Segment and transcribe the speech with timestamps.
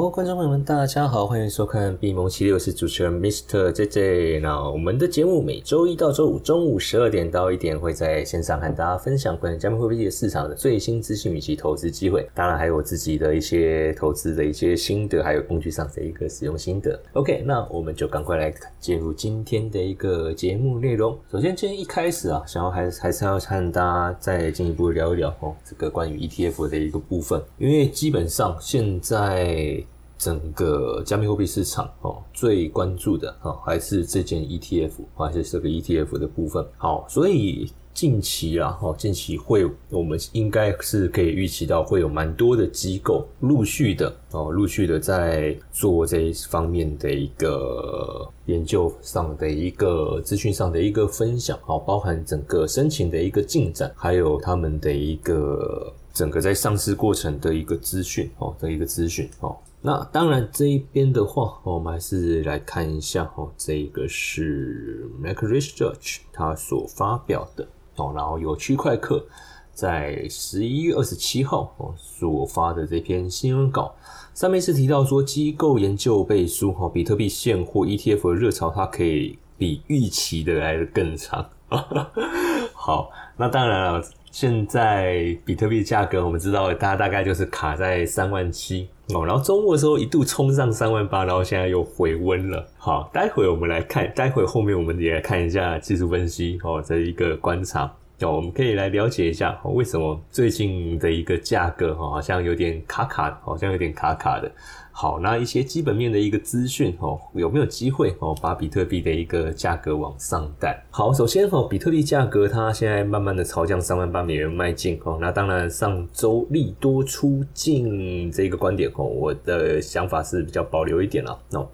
[0.00, 3.72] 好，观众朋友们，大家好，欢迎收看《闭蒙七六》，我是主持人 Mr.
[3.72, 4.38] J J。
[4.38, 16.96] 那我们的节目每周一到周五中午十二点到一点会在线上和大家分享关于加密货币市场的最新资讯以及投资机会，当然还有我自己的一些投资的一些心得，还有工具上的一个使用心得。
[17.14, 21.18] OK，那我们就赶快来进入今天的一个节目内容。
[21.28, 29.84] 首先，今天一开始啊，想要还还是要和大家再进一步聊一聊哦，这个关于 ETF 的一个部分，因为基本上现在。
[30.18, 36.66] 整个加密货币市场哦，最关注的哦还是这件 ETF，还是这个 ETF 的部分。
[36.76, 59.56] 好，所以近期啊，哦，近期会我们应该是可以预期到会有蛮多的机构陆续的哦，陆续的在做这一方面的一个研究上的一个资讯上的一个分享，好，包含整个申请的一个进展，还有他们的一个整个在上市过程的一个资讯哦的一个资讯哦。
[59.80, 63.48] 那当然，这一边的话，我们还是来看一下哦。
[63.56, 69.24] 这个是 Mac Research 他所发表的哦，然后有区块客
[69.72, 73.94] 在十一月二十七号哦所发的这篇新闻稿，
[74.34, 81.48] 上面是提到说，机构研究背书哈，比特币现货 ETF 的热潮，它可以比预期的来的更长。
[82.74, 88.88] 好，那当然了，现在比特币价格，我们知道它大概就是卡在三万七。
[89.14, 92.66] 哦，然后周末的时候一度冲上三万八，然后现在又回温了。
[92.76, 97.90] 好，待会我们来看，待会后面我们也来看一下技术分析哦，这一个观察
[98.20, 104.50] 哦，我们可以来了解一下为什么最近的一个价格哈，好像有点卡卡，好像有点卡卡的。
[104.90, 110.82] 好，那一些基本面的一个资讯哦，有没有机会哦，把比特币的一个价格往上带？
[110.90, 115.16] 好，首先哦，比特币价格它现在慢慢的朝向三万八美元迈进哦。
[115.20, 121.68] 那当然，上周利多出尽这个观点哦，我的想法是比较保留一点了哦。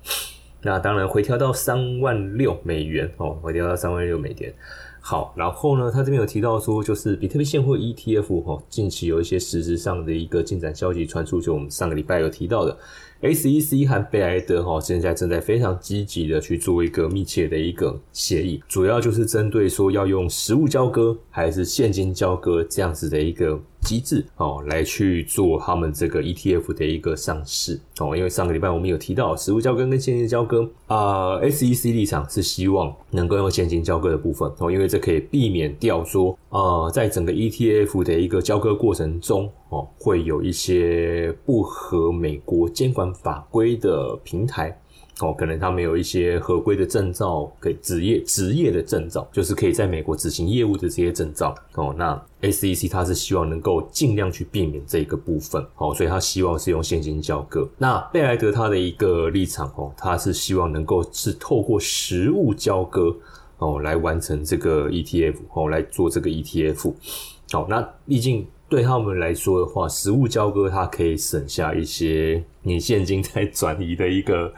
[0.61, 4.53] 那当然回调到三万六美元哦，回调到三万六美元。
[5.07, 12.75] 好，然后呢，他这边有提到说，就是比特币现货 ETF 哈，近期有一些实质上的一个进展消息传出，就我们上个礼拜有提到的。
[13.21, 28.17] SEC 和贝莱德哈现在正在非常积极的去做一个密切的一个协议，主要就是针对说要用实物交割还是现金交割这样子的一个机制哦，来去做他们这个 ETF 的一个上市哦。
[28.17, 39.50] 因为上个礼拜我们有提到实物交割跟现金交割啊，SEC 立场是希望能够用现金交割的部分哦，因为这可以避免掉说啊，在整个 ETF 的一个交割过程中。
[39.71, 44.78] 哦，会有一些不合美国监管法规的平台，
[45.21, 51.55] 哦，可能他们有一些合规的证照，给职业职业的证照，就是可以在美国执行业务的这些证照。
[51.75, 57.69] 哦，那 SEC 它是希望能够尽量去避免这一个部分，哦，所以他希望是用现金交割。
[57.79, 63.15] 那贝莱德他的一个立场，哦，他是希望能够是透过实物交割，
[63.59, 66.93] 哦，来完成这个 ETF，哦，来做这个 ETF。
[67.53, 68.47] 好，那毕竟。
[68.67, 72.43] 对他们来说的话，实物交割它可以省下一些。
[72.65, 74.53] 你现金在 转移的一个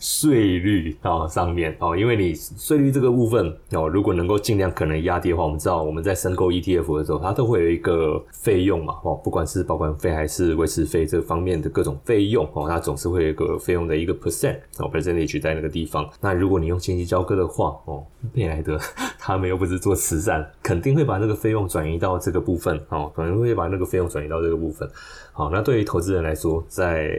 [0.00, 16.08] 税率啊上面哦，因为你税率这个部分哦，如果能够尽量可能压低的话，我们知道我们在申购 ETF 的时候，它都会有一个费用嘛哦，不管是保管费还是维持费这方面的各种费用哦，它总是会有一个费用的一个 percent 哦 percentage 在那个地方。
[16.20, 18.78] 那如果你用现金交割的话哦，贝莱德
[19.18, 24.88] 他们又不是做慈善，肯定会把那个费用转移到这个部分哦，可能会把那个费用转移到这个部分。
[25.32, 27.14] 好，那对于投资人来说，在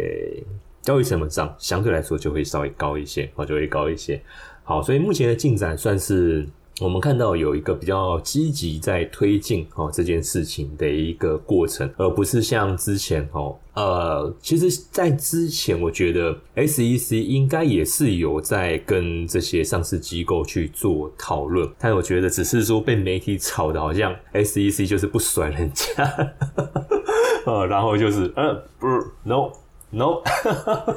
[0.81, 4.21] 交易成本上相对来说就会稍微高一些，哦，就会高一些。
[4.63, 6.47] 好，所以目前的进展算是
[6.79, 26.35] 我们看到有一个比较积极在推进哦这件事情的一个过程，而不是像之前哦，呃，其实，在之前我觉得 SEC 应该也是有在跟这些上市机构去做讨论，但我觉得只是说被媒体炒的好像 SEC 就是不甩人家，
[27.45, 28.87] 呃，然后就是呃，不
[29.23, 29.51] ，no。
[29.89, 30.21] No，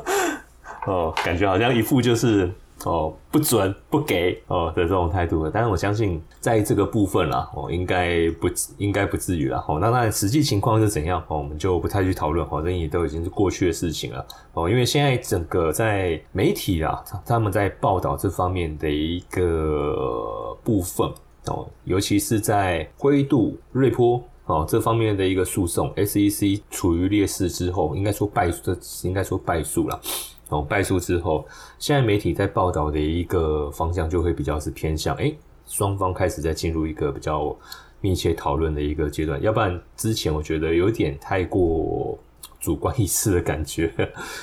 [0.87, 2.51] 哦，感觉好像一副就是
[2.85, 5.51] 哦不准不给哦的这种态度了。
[5.53, 8.49] 但是我相信在这个部分啦，哦应该不
[8.79, 9.65] 应该不至于啦。
[9.69, 11.23] 哦，那那实际情况是怎样？
[11.29, 12.47] 哦，我们就不太去讨论。
[12.49, 14.27] 反正也都已经是过去的事情了。
[14.55, 21.09] 哦，因为现在整个在媒体啊，他们在报道这方面的一个部分
[21.47, 24.23] 哦，尤其是在灰度瑞波。
[24.47, 30.01] 哦，这方面的一个诉讼，SEC 处于劣势之后，应该说败诉，应该说败诉了。
[30.49, 31.47] 哦，败诉之后，
[31.79, 35.33] 现在媒体在报道的一个方向就会比较是偏向，哎，
[35.67, 37.57] 双方开始在进入一个比较
[38.01, 39.41] 密切讨论的一个阶段。
[39.41, 42.19] 要不然之前我觉得有点太过
[42.61, 43.91] 主观意识的感觉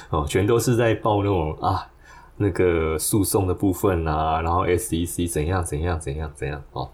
[0.09, 1.85] 哦，全都是在报那种啊
[2.37, 6.89] 那个诉讼的部分啊，然后 SEC 怎样怎样怎样怎样哦。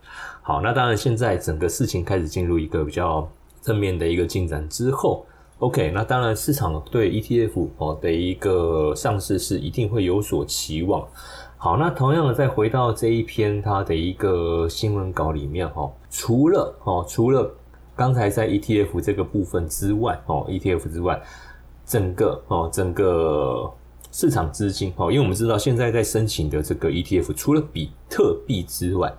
[0.47, 3.27] 好，那当然现在整个事情开始进入一个比较
[3.63, 5.25] 正面的一个进展之后
[5.57, 11.03] ，OK，那当然市场对 ETF 哦的一个上市是一定会有所期望。
[11.57, 17.51] 好，那同样的再回到这一篇它的一个新闻稿里面哈，除了哦除了
[17.95, 21.19] 刚才在 ETF 这个部分之外哦，ETF 之外，
[21.87, 23.67] 整个哦整个
[24.11, 29.11] 市场资金哦，因为我们知道现在在申请的这个 ETF，除了比特币之外，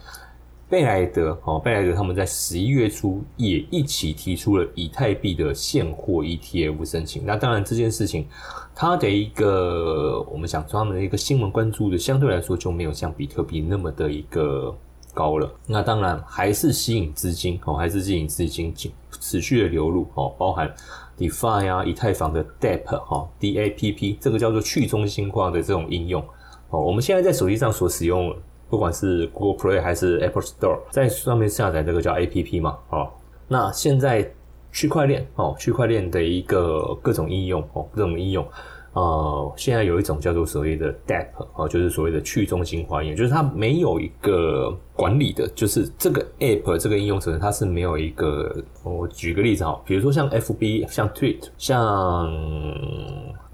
[0.68, 7.24] 贝莱德哦贝莱德他们在十一月初也一起提出了以太币的现货 ETF 申请。
[7.24, 8.26] 那当然这件事情，
[8.74, 14.76] 它的一个我们想说他们的一个新闻关注的相对来说就没有像比特币那么的一个。
[15.14, 18.70] 高了，那当然还是吸引资金哦，还是吸引资金
[19.18, 20.70] 持续的流入哦，包含
[21.16, 26.22] DeFi 啊、以太坊的 DApp 哈，DAPP 这个叫做去中心化的这种应用
[26.68, 26.82] 哦。
[26.82, 28.36] 我们现在在手机上所使用，
[28.68, 33.08] 不管是 Google Play 还是 Apple Store，在上面下载这个叫 APP 嘛哦。
[33.48, 34.28] 那现在
[34.72, 38.46] 区块链哦，区块链的一个各种应用哦，各种应用。
[38.92, 48.56] 呃，现在有一种叫做所谓的 DApp 啊，就是所谓的去中心化应用，就是它没有一个管理的，就是这个 App 这个应用层它是没有一个。
[48.82, 51.76] 我举个例子哈，比如说像 FB、像 Tweet、像。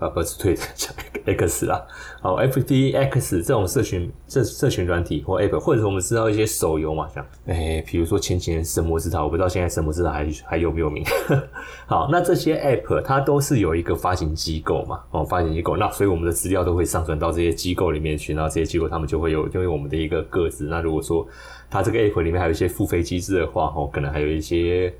[0.03, 0.93] 啊，不是 TweeT， 像
[1.25, 1.81] X 啦，
[2.21, 11.05] 好，FTX 这种社群、社社群软体或 App，或者是我们知道一些手游嘛，像，哎，比如说前几年神魔之塔，我不知道现在神魔之塔还还有没有名。
[11.87, 21.25] 好，那这些 App 它都是有一个发行机构嘛，哦，发行机构，那所以我们的资料都会上传到这些机构里面去，然后这些机构他们就会有，因为我们的一个个子，那如果说
[21.73, 24.95] 它这个 App 里面还有一些付费机制的话，哦，可能还有一些。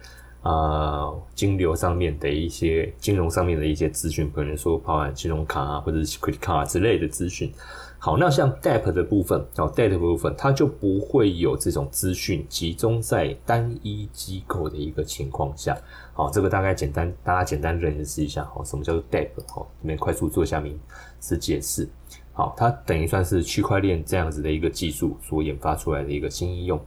[0.45, 7.53] 呃，金流上面的一些金融上面的一些资讯，可能说包含金融卡啊，或者是 credit card 之类的资讯。
[7.97, 15.79] 好，那像 DApp 的部分，哦，DApp 的部分，它就不会有这种资讯集中在单一机构的一个情况下。
[16.13, 18.43] 好，这个大概简单，大家简单认识一下。
[18.53, 19.29] 好，什么叫做 DApp？
[19.47, 20.77] 好，这边快速做一下名
[21.21, 21.89] 词解释。
[22.33, 26.81] 好，它等于算是区块链这样子的一个技术所研发出来的一个新应用。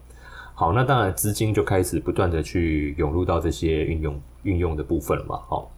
[0.53, 5.39] 好，那当然资金就开始不断的去涌入到这些运用运用的部分了嘛。
[5.47, 5.69] 好，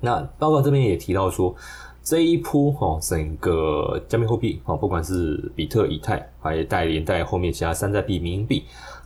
[0.00, 1.54] 那报告这边也提到说，
[2.02, 8.64] 这一波哈整个加密货币哈，不管是比特、以太，还带连带后面其他山寨币、民营币，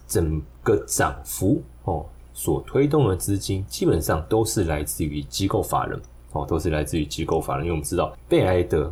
[0.09, 6.01] 整个涨幅哦所推动的资金，基本上都是来自于机构法人
[6.33, 8.91] 哦，都是来自于机构法人，因为我们知道贝莱德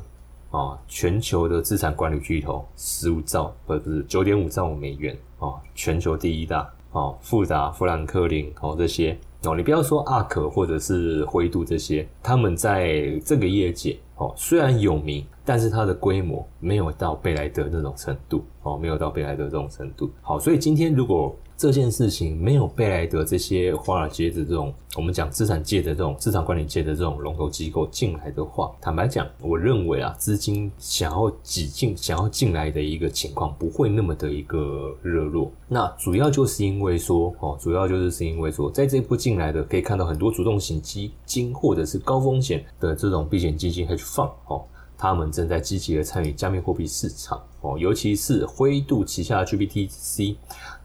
[0.51, 5.17] 啊，全球的资产管理巨头十五兆，不不是九点五兆美元。
[5.39, 20.11] 啊，全球第一大啊，复杂富兰克林哦这些哦，你不要说阿可或者是灰度这些，他们在这个业界哦虽然有名，但是它的规模没有到贝莱德那种程度哦，没有到贝莱德这种程度。
[20.21, 35.53] 好，所以今天如果这件事情没有贝莱德这些华尔街的这种，我们讲资产界的这种资产管理界的这种龙头机构进来的话，坦白讲，我认为啊，资金想要挤进、想要进来的一个情况不会那么的一个热络。
[35.69, 44.65] 那主要就是因为说，哦，主要就是是因为说，在这一步进来的可以看到很多主动型基金或者是高风险的这种避险基金 hedge fund 哦。
[45.03, 50.37] 他们正在积极的参与加密货币市场哦，尤其是灰度旗下的 GBTC，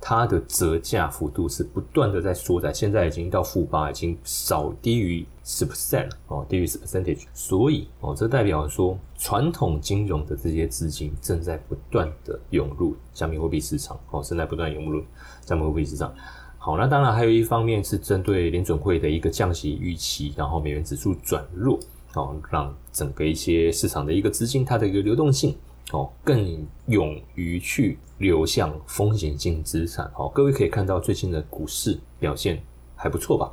[0.07, 7.23] 它的折价幅度是不断的在缩窄，现在已经到负八，已经少低于十 percent 哦，低于十 percentage。
[7.33, 15.03] 所以哦，这代表说传统金融的这些资金正在不断的涌入加密货币市场哦，正在不断涌入
[15.43, 16.13] 加密货币市场。
[16.59, 21.79] 好，那当然还有一方面是针对联准会的一个降息预期，然后美元指数转弱。
[22.13, 25.53] 哦，让整个一些市场的一个资金，它的一个流动性
[25.91, 30.11] 哦，更勇于去流向风险性资产。
[30.15, 32.61] 哦，各位可以看到最近的股市表现
[32.95, 33.51] 还不错吧？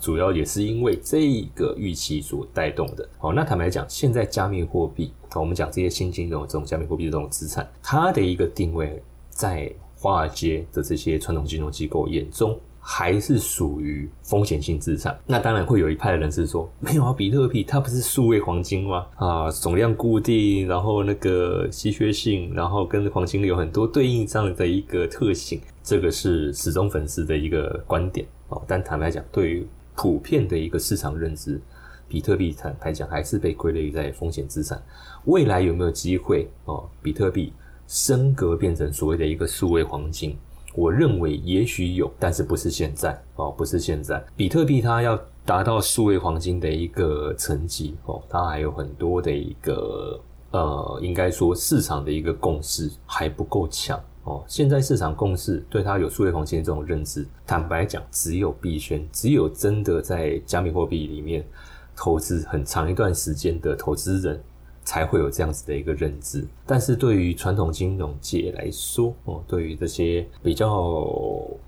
[0.00, 3.08] 主要也是因为这个预期所带动的。
[3.18, 12.56] 好，那坦白讲，现在加密货币，我们讲这些新金融这种加密货币的这种资产，它的一个定位，在华尔街的这些传统金融机构眼中。
[12.86, 19.06] 还是属于风险性资产，那当然会有一派的人是说，没有啊，比特币它不是数位黄金吗？
[19.16, 28.62] 啊，总量固定，然后那个稀缺性，然后跟黄金有很多对应上的一个特性，这个是始终粉丝的一个观点哦。
[28.68, 31.58] 但坦白讲，对于普遍的一个市场认知，
[32.06, 34.80] 比特币坦白讲还是被归类在风险资产。
[35.24, 36.86] 未来有没有机会哦？
[37.02, 37.50] 比特币
[37.86, 40.36] 升格变成所谓的一个数位黄金？
[40.74, 44.22] 我认为也许有，但是不是现在哦，不是现在。
[44.36, 54.44] 比特币它要达到数位黄金的一个层级哦，它还有很多的一个呃，应该说市场的一个共识还不够强哦。
[54.48, 61.46] 现在市场共识对它有数位黄金这种认知，坦白讲，只有币圈，只有真的在加密货币里面
[61.94, 64.42] 投资很长一段时间的投资人。
[64.84, 70.68] 才会有这样子的一个认知，但是对于传统金融界来说，哦，对于这些比较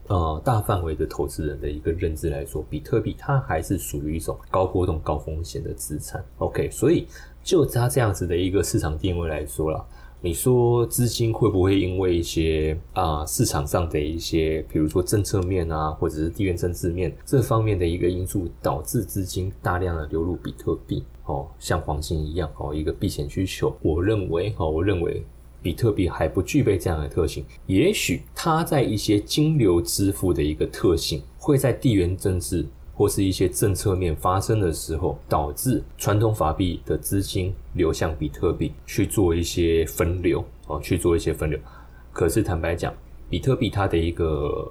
[0.06, 6.22] 呃大范围的投资人的一个认知来说，比特币它还是属于一种高波动、高风险的资产。
[6.38, 7.08] OK，所以
[7.42, 9.84] 就它这样子的一个市场定位来说了。
[10.26, 21.04] 你说资金会不会因为一些啊市场上的一些，比如说政策面啊，或者是地缘政治面这方面的一个因素，导致资金大量的流入比特币？
[21.26, 23.72] 哦，像黄金一样哦，一个避险需求。
[23.80, 25.24] 我认为哦，我认为
[25.62, 27.44] 比特币还不具备这样的特性。
[27.66, 32.66] 也许它在一些金流支付的一个特性，会在地缘政治。
[32.96, 41.60] 或是一些政策面发生的时候，导致传统法币的资金流向比特币去做一些分流哦，去做一些分流。
[42.10, 42.94] 可是坦白讲，
[43.28, 44.66] 比特币它的一个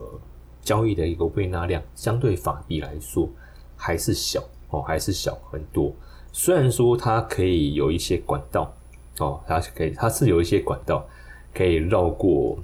[0.63, 3.29] 交易的一个未纳量，相对法币来说
[3.75, 5.93] 还是小哦，还是小很多。
[6.31, 8.73] 虽然说它可以有一些管道
[9.19, 11.07] 哦，它可以它是有一些管道
[11.53, 12.57] 可以绕过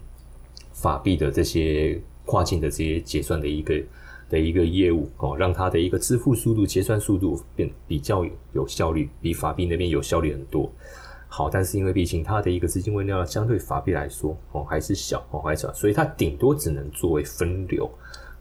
[0.74, 3.80] 法币的这些跨境的这些结算的一个。
[4.32, 10.72] 的一个业务哦，让它的一个支付速度、结算速度变比较有有效率，比法币那边有效率很多。
[11.28, 17.90] 好，但是因为毕竟它的一个资金微量相对法币来说哦还是小哦还是小，所以它顶多只能作为分流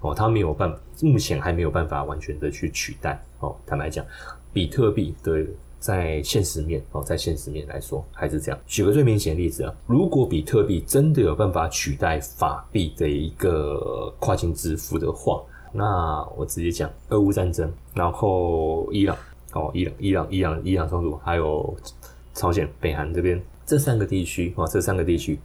[0.01, 3.55] 哦，它没有办目前还没有办法完全的去取代哦。
[3.67, 4.07] 坦白讲，
[4.53, 5.45] 比特币的
[5.79, 8.61] 在现实面哦，在现实面来说还是这样。
[8.67, 19.17] 举个最明显的例子啊，如果比特币真的有办法取代法币的一个跨境支付的话，那我直接讲，俄乌战争，然后伊朗，
[19.53, 21.77] 哦，伊朗，伊朗，伊朗，伊朗冲突，还有
[22.35, 25.39] 朝鲜、北韩这边这三个地区，哦，这三个地区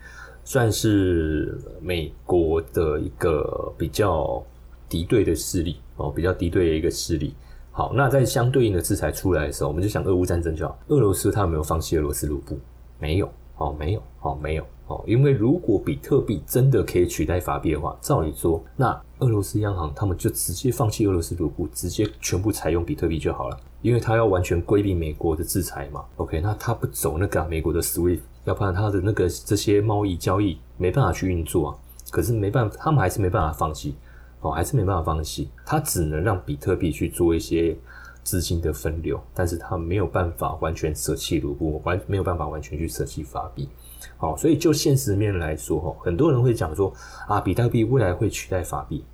[0.43, 4.43] 算是美国的一个比较
[4.89, 7.35] 敌对的势力，哦，比较敌对的一个势力。
[7.71, 10.79] 好，那在相对应的制裁出来的时候，我们就想俄乌战争就好。
[10.87, 12.57] 俄罗斯它有没有放弃俄罗斯卢布？
[12.99, 14.65] 没有，哦，没有，哦，没有。
[14.87, 26.05] 哦，因为如果比特币真的可以取代法币的话，照理说，那俄罗斯央行他们就直接放弃俄罗斯卢布，直接全部采用比特币就好了，因为他要完全规避美国的制裁嘛。
[26.17, 31.75] OK，那他不走那个美国的 SWIFT，要不然他的那个这些贸易交易没办法去运作啊。
[32.11, 33.95] 可是没办法，他们还是没办法放弃，
[34.41, 37.75] 哦，还是没办法放弃，他只能让比特币去做一些
[38.25, 43.69] 资金的分流，但是他没有办法完全舍弃卢布，完没有办法完全去舍弃法币。
[44.17, 46.91] 好，所以就现实面来说，哈，很多人会讲说
[47.27, 49.05] 啊，比特币未来会取代法币，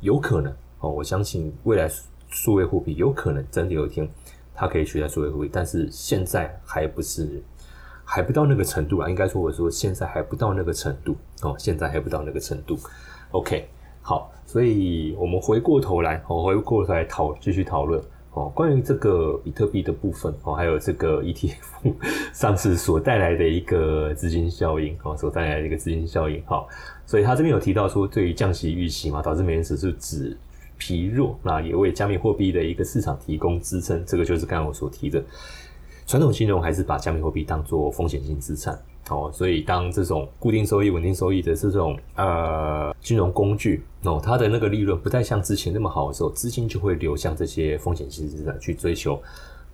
[0.00, 0.90] 有可能哦。
[0.90, 1.90] 我相信未来
[2.28, 4.06] 数位货币有可能真的有一天
[4.54, 7.42] 它可以取代数位货币，但是现在还不是
[8.04, 9.08] 还不到那个程度啊。
[9.08, 12.78] 应该说，我说现在还不到那个程度哦，现在还不到那个程度。
[13.30, 13.66] OK，
[14.02, 18.02] 好，所以我们回过头来，我回过头来讨继续讨论。
[18.34, 21.94] 哦，关于这个比特币的部分哦，还有这个 ETF
[22.32, 26.66] 上市所带来的一个资金效应哦，所带来的一个资金效应哈，
[27.04, 30.34] 所以他这边有提到说，对于降息预期嘛，导致美元指数指
[30.78, 35.22] 疲弱，那也为加密货币的一个市场提供支撑，这个就是刚刚我所提的，
[36.06, 38.80] 传统金融还是把加密货币当做风险性资产。
[39.08, 49.20] 哦，所以当这种固定收益、稳定收益的这种呃金融工具哦，它的那个利润不再像之前那么好的时候，资金就会流向这些风险性资产去追求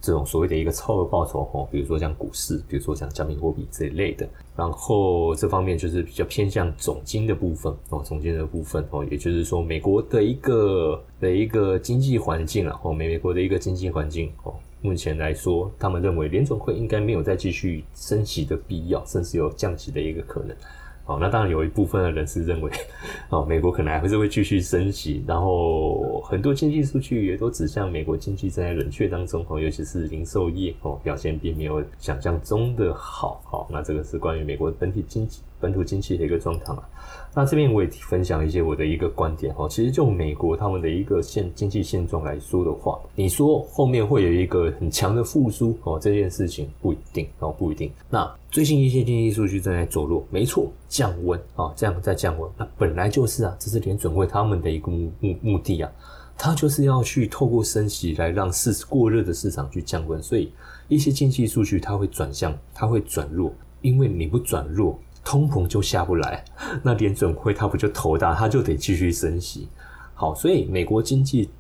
[0.00, 4.26] 这种所谓的一个超额报酬哦，比如说像股市，比如说像加密货币这一类的。
[4.56, 14.54] 然后这方面就是比较偏向总金的部分哦，总金的部分哦，也就是说美国的一个的一个经济环境啊，哦，美美国的一个经济环境哦。
[14.80, 20.56] 目前来说，他们认为联总会应该没有再继续升息的必要，甚至有降息的一个可能。
[21.04, 22.70] 好，那当然有一部分的人是认为，
[23.30, 25.24] 哦，美国可能还是会继续升息。
[25.26, 33.40] 然后很多经济数据也都指向美国经济正在冷却当中，哦，尤其是零售业哦表现并没有想象中的好。
[33.46, 36.88] 好，那这个是关于美国本体经济、本土经济的一个状况啊。
[37.34, 47.92] 那这边我也分享一些我的一个观点哈，其实就美国他们的一个现经济现状来说的话，你说后面会有一个很强的复苏哦，这件事情不一定哦，不一定。
[48.08, 55.92] 那最近一些经济数据正在走弱，没错，降温啊，这样在降温，那本来就是啊，这是联准会他们的一个目目目的啊，
[56.36, 60.50] 他就是要去透过升息来让市过热的市场去降温，所以
[60.88, 64.98] 一些经济数据它会转向，它会转弱，因为你不转弱。
[65.28, 66.42] 通膨就下不来，
[66.82, 69.68] 那联准会它不就头大，它就得继续升息。
[70.14, 71.50] 好，所以美国经济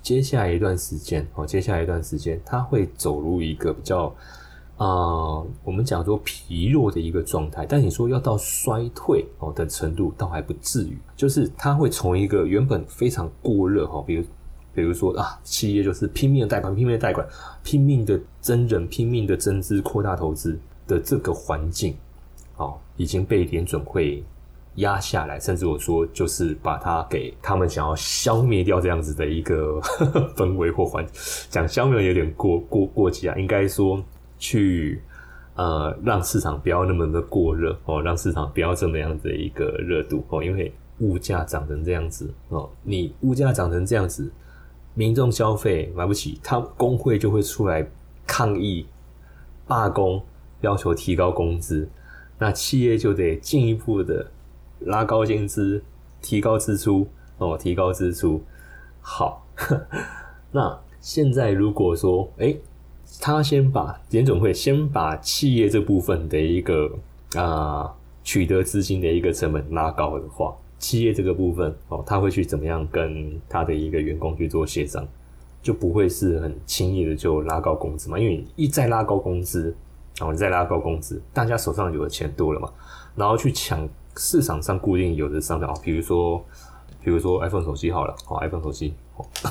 [0.00, 4.14] 接下来一段时间哦，接下来一段时间，它会走入一个比较
[4.76, 7.66] 啊，我们讲说疲弱的一个状态。
[7.68, 10.96] 但你说要到衰退哦的程度，倒还不至于。
[11.16, 14.24] 就是它会从一个原本非常过热哈，比如
[14.72, 17.26] 比如说啊，企业就是拼命的贷款，拼命的贷款，
[17.64, 21.96] 拼命的增人，拼命的增资，扩大投资的这个环境，
[22.60, 24.22] 哦，已经被联准会。
[24.76, 29.80] 压下来，甚至我说就是把它给他们想要消灭掉这样子的一个
[30.36, 31.04] 氛围或环，
[31.50, 34.02] 讲消灭有点过过过激啊，应该说
[34.38, 35.02] 去
[35.56, 44.32] 呃让市场不要那么的过热哦，让市场不要这么样的一个热度哦，因为物价涨成这样子哦，你物价涨成这样子，
[44.94, 47.84] 民众消费买不起，他工会就会出来
[48.24, 48.86] 抗议
[49.66, 50.22] 罢工，
[50.60, 51.90] 要求提高工资，
[52.40, 54.26] 那企业就得进一步的。
[54.86, 55.82] 拉高薪资，
[56.22, 57.06] 提高支出
[57.36, 58.42] 哦，提高支出。
[59.02, 59.46] 好，
[60.52, 62.56] 那现在如果说，哎，
[63.20, 66.90] 他先把联总会先把企业这部分的一个
[67.36, 67.94] 啊
[68.24, 75.06] 取得资金的一个成本拉高的话，企业这个部分哦，他会去怎么样跟他的一个员工去做协商，
[75.62, 78.18] 就不会是很轻易的就拉高工资嘛？
[78.18, 79.76] 因为一再拉高工资，
[80.20, 82.70] 然后，你再拉高工资，大家手上有的钱多了嘛，
[83.16, 83.88] 然后去抢。
[84.16, 86.44] 市场上固定有的商品哦，比如说，
[87.00, 88.92] 比如说 iPhone 手机好了，哦，iPhone 手机，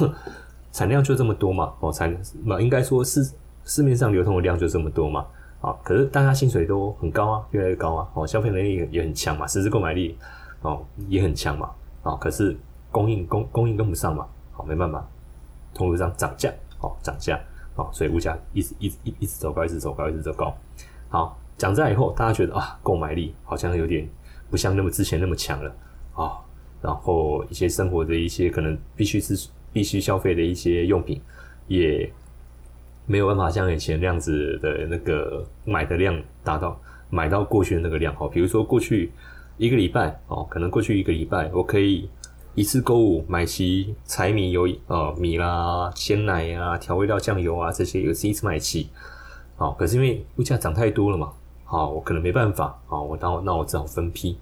[0.74, 3.34] 产量就这么多嘛，哦，产那应该说市
[3.64, 5.26] 市面上流通的量就这么多嘛，
[5.62, 10.18] 啊，可是大家薪水都很高啊，越来越高啊，哦，消费能力也很强嘛，实质购买力
[10.62, 11.72] 哦也很强嘛，
[12.04, 12.56] 啊，可是
[12.92, 15.08] 供应供供应跟不上嘛，好，没办法，
[15.74, 17.40] 通路上涨价，哦，涨价，
[17.80, 20.56] 哦，所以物价一直一直一一直走高，一直走高，一直走高，
[21.10, 24.08] 好，涨价以后，大家觉得啊，购买力好像有点。
[24.52, 25.72] 不像那么之前那么强了
[26.16, 26.34] 啊，
[26.82, 31.22] 然后一些生活的一些可能必须是必须消费的一些用品，
[31.68, 32.12] 也
[33.06, 38.28] 没有办法像以前那样子的那个买的量达到买到过去的那个量哈。
[38.28, 39.12] 比如说过去
[39.58, 42.10] 一个礼拜哦，可能过去一个礼拜我可以
[42.56, 48.90] 一次购物买齐柴米油呃米啦、鲜奶啊、调味料、酱油啊这些，有是一次买齐。
[49.56, 51.32] 好，可是因为物价涨太多了嘛。
[51.64, 52.78] 好，我可能没办法。
[52.88, 54.38] 好，我那那我只好分批。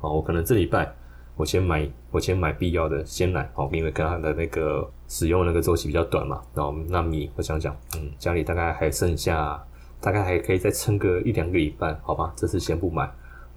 [0.00, 0.90] 好，我可能这礼拜
[1.36, 3.48] 我先买，我先买必要的鲜奶。
[3.54, 6.40] 好，因为跟它的那个使用那个周期比较短嘛。
[6.54, 9.62] 然后那米，我想想，嗯，家里大概还剩下，
[10.00, 12.32] 大概还可以再撑个一两个礼拜，好吧？
[12.34, 13.10] 这次先不买。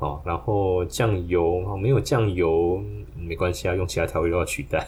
[0.04, 2.84] 哦，然后酱油啊，没有酱油
[3.16, 4.86] 没关系啊，用其他调味料取代。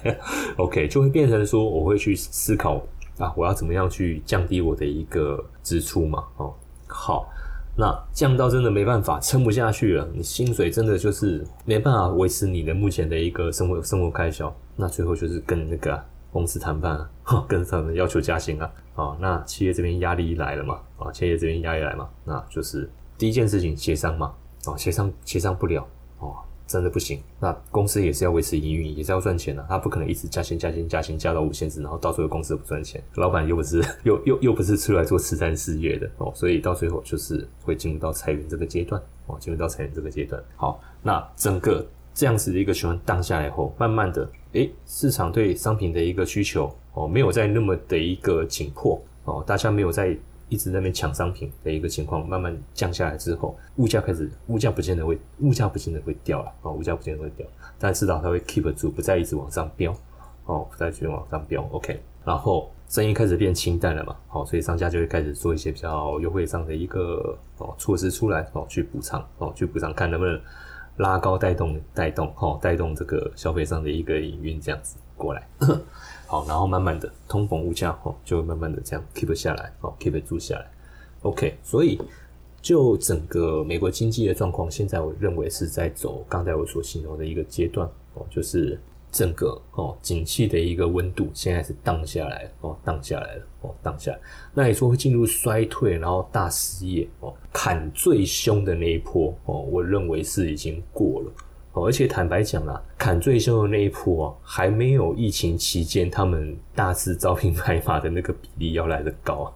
[0.58, 2.82] OK，就会变成说，我会去思考
[3.18, 6.24] 啊，我要怎么样去降低我的一个支出嘛。
[6.38, 6.54] 哦，
[6.88, 7.30] 好。
[7.78, 16.02] 那降到真的没办法，撑不下去了，你薪水真的就是没办法维持你的目前的一个生活生活开销，那最后就是跟那个
[16.32, 17.10] 公司谈判啊，
[17.50, 24.34] 跟他们要求加薪啊，啊，那企业这边压力来了嘛，啊，企业这边压力来嘛，那就是第一件事情协商嘛，
[24.72, 25.88] 啊，协商协商不了，
[26.20, 26.36] 哦。
[26.68, 40.44] 真的不行，那公司也是要维持营运，也是要赚钱的，他不可能一直加薪、加薪、加薪，加到无限制，然后到最后公司不赚钱，老板又不是又又又不是出来做慈善事业的哦，所以到最后就是会进入到裁员这个阶段哦，进入到裁员这个阶段。
[40.56, 50.18] 好，那整个这样子的一个循环荡下来后，慢慢的，诶，市场对商品的一个需求哦，没有再那么的一个紧迫哦，大家没有在。
[50.50, 57.46] 一直在那边抢商品的一个情况，慢慢降下来之后，物价开始，物价不见得会，物价不见得会掉了啊，物价不见得会掉，
[57.80, 59.92] 但至少它会 keep 住，不再一直往上飙，
[60.46, 70.40] 哦，不再继续往上飙，OK，然后生意开始变清淡了嘛，好，所以商家就会开始做一些比较优惠上的一个哦措施出来，哦，去补偿，哦，去补偿，看能不能
[70.98, 75.48] 拉高带动带动，哦，带动这个消费上的一个营运这样子过来。
[76.28, 80.66] 好，然后慢慢的通膨物价哦，就慢慢的这样 keep 下来哦，keep 住下来。
[81.22, 82.00] OK，所以
[82.62, 88.80] 就整个美国经济的状况，现在我认为是在走刚才我所形容的一个阶段哦，就是
[89.12, 94.20] 整个哦景气的一个温度现在是荡下来哦，荡下来了哦，荡下来。
[94.54, 101.32] 那你说会进入衰退，然后大失业哦，砍最凶的那一波哦，我认为是已经过了。
[101.76, 109.54] 哦而且坦白讲啦，砍最凶的那一波啊，还没有疫情期间他们大肆招聘买马的那个比例要来的高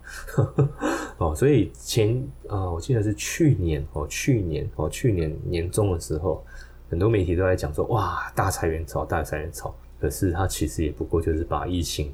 [1.17, 1.33] 哦。
[1.33, 6.45] 所以前啊，我记得是去年哦，去年哦，去年年中的时候，
[6.89, 9.73] 很多媒体都在讲说，哇，大裁员潮，大裁员潮。
[10.01, 12.13] 可是它其实也不过就是把疫情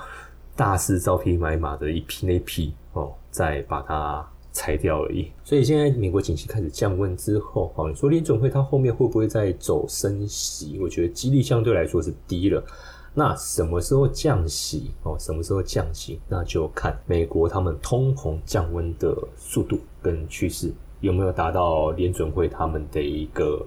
[0.54, 4.28] 大肆招聘买马的一批那批哦，再把它。
[4.56, 10.78] 裁掉而已，所以现在美国景气开始降温之后，哦，你说联准会它后面会不会再走升息？
[10.80, 12.64] 我觉得几率相对来说是低了。
[13.12, 15.14] 那什么时候降息哦？
[15.18, 16.18] 什么时候降息？
[16.26, 23.62] 那就看美国他们通膨降温的速度跟趋势有没有达到联准会他们的一个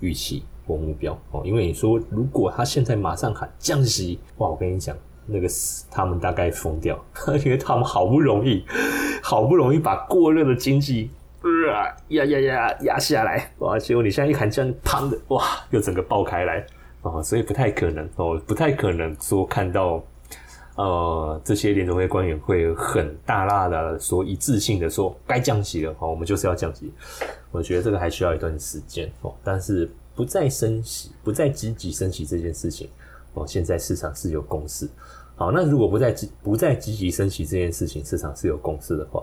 [0.00, 1.40] 预期或目标哦。
[1.46, 4.94] 因为你说如果他现在马上喊降息，哇，我跟你讲，
[5.26, 5.48] 那个
[5.90, 6.98] 他们大概疯掉，
[7.44, 8.64] 因为他们好不容易，
[9.22, 11.10] 好不容易把过热的经济。
[11.72, 13.76] 啊压压压压下来哇！
[13.76, 16.64] 结果你现在一喊这样，砰的哇，又整个爆开来
[17.02, 17.20] 啊！
[17.20, 20.00] 所以不太可能哦，不太可能说看到
[20.76, 26.92] 呃这些联储会官员会很大大的说一致性的说该降息了哦，我们就是要降息。
[27.50, 32.88] 我觉得这个还需要一段时间哦，但是不再升息，不再积极升息这件事情
[33.34, 34.88] 哦，现在市场是有共识。
[35.34, 39.22] 好，那如果不再积不再积极升息这件事情，市场是有共识的话。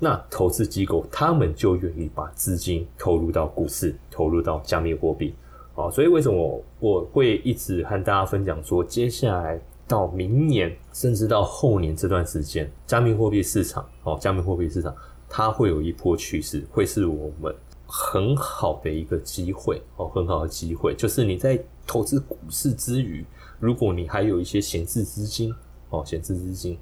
[0.00, 5.34] 那投资机构他们就愿意把资金投入到股市，投入到加密货币，
[5.76, 14.92] 哦，所以为什么我会一直和大家分享说，接下来到明年甚至到后年这段时间，加密货币市场，哦，加密货币市场
[15.28, 17.54] 它会有一波趋势，会是我们
[17.86, 23.24] 很好的一个机会，哦，很好的机会，就是你在投资股市之余，
[23.64, 25.50] 如果你还有一些闲置资金，
[25.88, 26.76] 哦，闲置资金，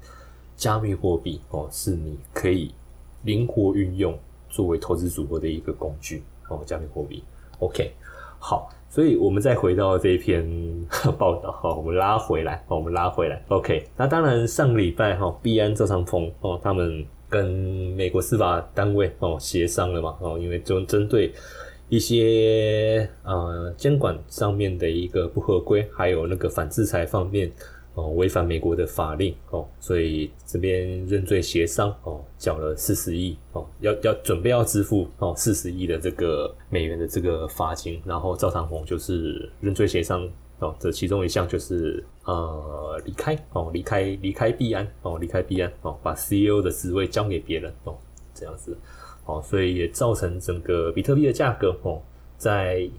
[0.57, 2.73] 加密货币，哦，是你可以。
[3.23, 4.19] 灵活运用
[4.49, 7.23] 作为投资组合的一个工具哦，加密货币。
[7.59, 7.89] OK，
[8.37, 10.45] 好，所以我们再回到这一篇
[11.17, 13.41] 报道哈，我们拉回来，我们拉回来。
[13.47, 17.45] OK，那当然上个礼拜哈，币安赵长峰哦，他们跟
[17.95, 21.33] 美国司法单位哦协商了嘛哦，因为就针对
[21.89, 27.51] 一些呃监管上面的一个不合规，还有那个反制裁方面。
[27.95, 47.95] 哦，违反美国的法令哦，所以这边认罪协商哦，缴了四十亿哦，要要准备要支付哦四十亿的这个美元的这个罚金，然后赵长鹏就是认罪协商哦，这其中一项就是呃离开哦，离开离开币安哦，离开币安哦，把 CEO 的职位交给别人哦，
[48.33, 48.75] 这样子
[49.25, 52.01] 哦，所以也造成整个比特币的价格哦，
[52.37, 52.89] 在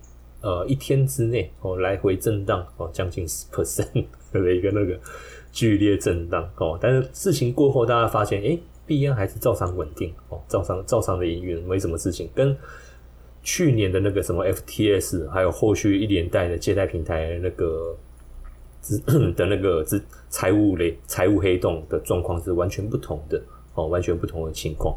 [0.40, 4.04] 呃一天之内哦来回震荡哦，将近十 percent。
[4.34, 4.98] 的一个那个
[5.52, 12.28] 剧烈震荡哦，但是事情过后，大家发现，哎，币安还是照常稳定哦，照常照常的营运，没什么事情。
[12.34, 12.56] 跟
[13.44, 17.96] 去年的那个什么 FTS，还有后续一连带的借贷平台那个
[18.80, 18.98] 资
[19.36, 23.40] 的那个资财务类财务黑洞的状况是完全不同的
[23.74, 24.96] 哦，完全不同的情况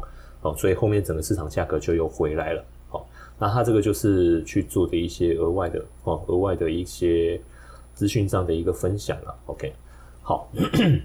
[0.56, 3.04] 所以后面整个市场价格就又回来了哦。
[3.38, 7.40] 那他这个就是去做的一些额外的哦，额外的一些。
[7.94, 9.72] 资讯上的一个分享了，OK，
[10.22, 10.48] 好，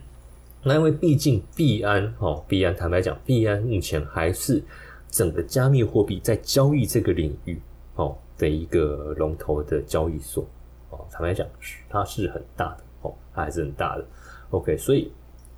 [0.62, 4.64] 那因为毕竟币安哦，币安坦白讲，币安目前还是
[5.10, 7.60] 整个加密货币在交易这个领域
[7.96, 10.46] 哦的一个龙头的交易所
[10.92, 11.48] 哦，坦白讲，
[11.90, 14.06] 它是很大的哦，它还是很大的
[14.52, 15.12] ，OK，所以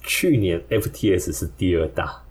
[0.03, 2.23] 去年 FTS 是第二大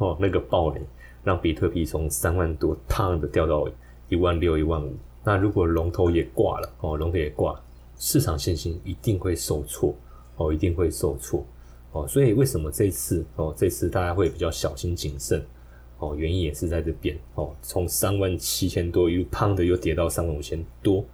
[0.00, 0.80] 哦，那个暴雷
[1.28, 3.68] 让比特币从三万多烫的掉到
[4.08, 7.54] 一万六、一万五，那如果龙头也挂了哦，龙头也挂。
[7.98, 9.94] 市场信心一定会受挫
[10.36, 11.44] 哦，一定会受挫
[11.92, 15.44] 哦，所以为什么这次哦，这次大家会比较小心谨慎
[15.98, 16.16] 哦？
[16.16, 21.04] 原因也是在这边哦，从三万七千多又胖的又跌到三万五千多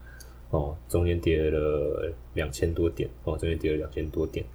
[0.50, 4.46] 哦，中间跌了两千多点哦，中间跌了两千多点。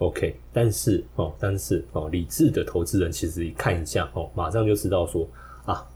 [0.00, 5.26] OK，但是哦，但是哦，理智的投资人其实一看一下哦，马上就知道说
[5.64, 5.88] 啊，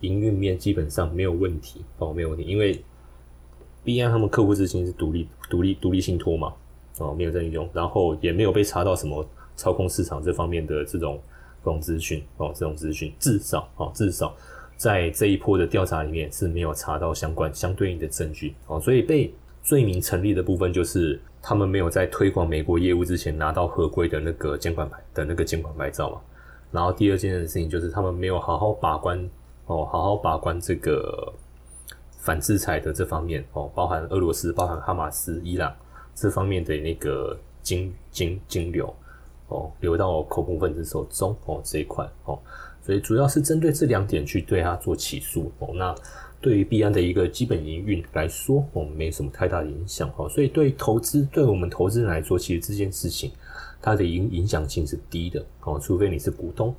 [0.00, 2.82] 营运面基本上没有问题哦，没有问题，因为。
[3.82, 6.52] 币安他们客户资金是独立、独立、独立信托嘛？
[6.98, 11.18] 哦，没有在运用，然后也没有被查到什么操控市场这方面的这种
[11.64, 14.36] 这种资讯哦，这种资讯至少哦，至少
[14.76, 19.32] 在这一波的调查里面是没有查到相关相对应的证据哦，所以被
[19.62, 26.20] 罪名成立的部分就是他们没有在推广美国业务之前拿到合规的那个监管牌的那个监管牌照嘛。
[26.70, 29.18] 然后第二件事情就是他们没有好好把关
[29.66, 31.32] 哦，好好把关这个。
[32.22, 35.74] 反制裁的这方面哦，包含俄罗斯、包含哈马斯、伊朗
[36.14, 38.94] 这方面的那个金金金流
[39.48, 42.38] 哦，流到恐怖分子手中哦这一块哦，
[42.82, 45.70] 所以主要是针对这两点去对他做起诉哦。
[45.72, 45.94] 那
[46.40, 50.28] 对于币安的一个基本营运来说，哦没什么太大的影响哦。
[50.28, 53.30] 所以对投资，对我们投资人来说，其实这件事情
[53.82, 56.74] 它的影影响性是低的哦，除非你是股东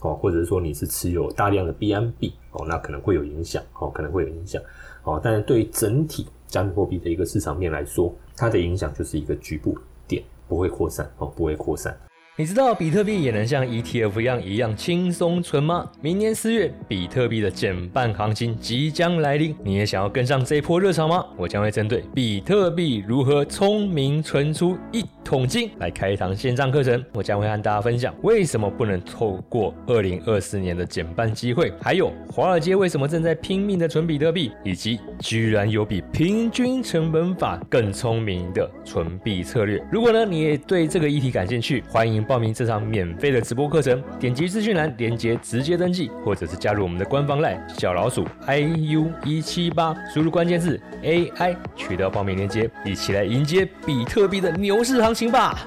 [0.00, 4.62] 哦，或者说你是持有大量的币安币哦，那可能会有影响哦，可能会有影响。
[5.04, 9.76] 哦，但是对于整体加密货币的一个市场面来说，它的影响就是一个局部
[10.08, 11.94] 点，不会扩散哦，不会扩散。
[12.38, 15.86] 你知道比特币也能像 ETF 一样一样轻松存吗？
[16.00, 21.22] 明年四月，比特币的减半行情即将来临，你也想要跟上这一波热潮吗？
[21.36, 27.04] 我将会针对比特币如何聪明存出一桶金来开一堂线上课程。
[27.12, 39.84] 我将会和大家分享为什么不能透过二零二四年的减半机会，还有华尔街为什么正在拼命的存比特币，以及居然有比平均成本法更聪明的存币策略。
[39.92, 42.22] 如果呢你也对这个议题感兴趣，欢迎。
[42.32, 55.58] 报名这场免费的直播课程，点击资讯栏连接直接登记，或者是加入我们的官方赖小老鼠 i u 一七八，输入关键字 AI 取得报名链接，一起来迎接比特币的牛市行情吧！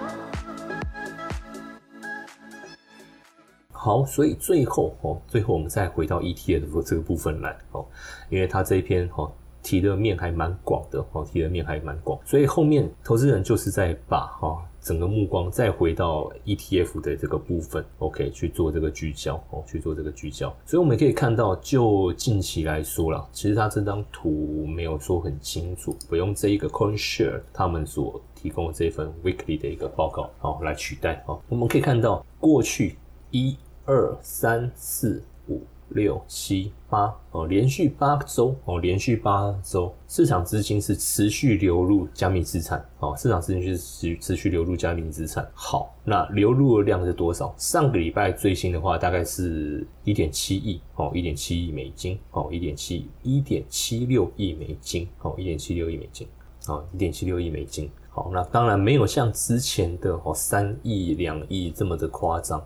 [3.72, 7.86] 好，所以最后哦，最后我们再回到 ETF 这个部分来哦，
[8.32, 14.58] 因为它这一篇哦提的面还蛮广的哦，提的面还蛮广，所以后面投资人就是在把哈。
[14.86, 20.56] 整个目光再回到 ETF 的这个部分，OK，去做这个聚焦哦，去做这个聚焦。
[20.64, 31.42] 所以我们可以看到，就近期来说了，其实它这张图没有说很清楚，我用这一个 CoinShare 他们所提供的这份 Weekly 的一个报告哦来取代哦。
[31.50, 32.96] 我们可以看到，过去
[33.32, 35.64] 一二三四五。
[35.90, 45.48] 六七八哦，连续八周哦，连续八周，市场资金是持续流入加密资产哦，市场资金是持持续流入加密资产。
[45.54, 47.54] 好，那流入的量是多少？
[47.58, 56.28] 上个礼拜最新的话，大概是一点七亿哦，一点七亿美金哦，一点七一点七六亿美金哦，一点七六亿美金
[56.68, 57.90] 哦，一点七六亿美金。
[58.10, 62.66] 好，那当然没有像之前的哦三亿两亿这么的夸张。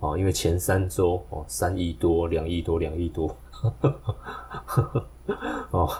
[0.00, 3.36] 哦，因为前三周哦，三亿多、两亿多、两亿多，
[5.72, 5.90] 哦，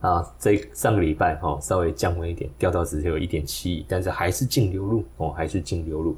[0.00, 6.14] 啊，这上个礼拜哈稍微降温一点，掉到只有一点七亿，但是还是净流入哦，还是净流入。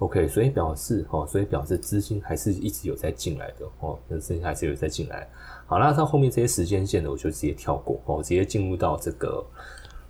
[0.00, 5.26] OK，所以表示哦，所以表示资金还是一直有在进来的哦，资金还是有在进来。
[5.66, 9.42] 好那到后面这些时间线呢，我就直接跳过哦，直接进入到这个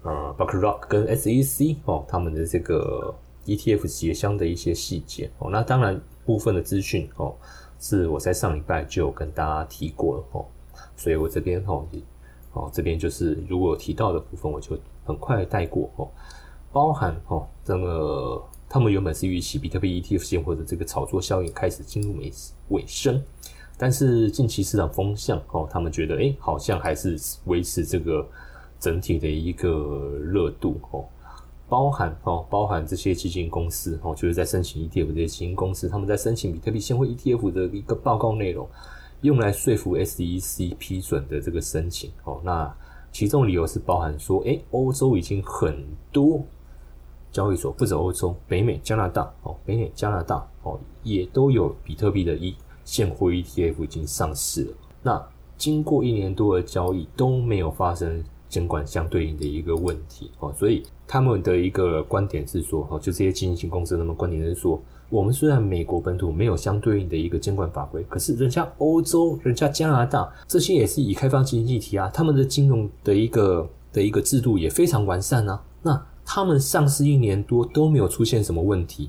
[0.02, 6.00] 呃 b u c k Rock 跟 SEC 哦，他们的这个 ETF 结箱的一些细节哦，那当然。
[6.26, 7.34] 部分的资讯哦，
[7.78, 10.44] 是我在上礼拜就有跟大家提过了哦，
[10.96, 11.86] 所以我这边哦，
[12.52, 16.08] 哦这边就是如果提到的部分，我就很快带过哦，
[16.72, 22.32] 包含哦这个他们原本是预期比特币 ETF 现货的这个炒作效应开始进入尾
[22.70, 23.22] 尾声，
[23.78, 28.26] 但是近期市场风向哦，他们觉得哎好像还是维持这个
[28.80, 31.04] 整体的一个热度哦。
[31.68, 38.68] 包含哦，包含这些基金公司哦，就是在申请 ETF 这些基金公司，他们在申请比特币现货 ETF 的一个报告内容，
[39.22, 42.40] 用来说服 SEC 批准的这个申请哦。
[42.44, 42.72] 那
[43.10, 46.40] 其中理由是包含说，哎，欧洲已经很多
[47.32, 54.74] 交易所，不止欧洲，北美、加拿大哦，北美、加拿大哦，也都有比特币的一现货 ETF 已经上市了。
[55.02, 60.82] 那经过一年多的交易都没有发生监管相对应的一个问题哦，所以。
[61.08, 79.08] 他们的一个观点是说，哈，就这些基金型公司，他们观点是说，我们虽然美国本土没有相对应的一个监管法规，可是人家欧洲、人家加拿大这些也是以开放经济体啊，他们的金融的一个的一个制度也非常完善啊，那他们上市一年多都没有出现什么问题。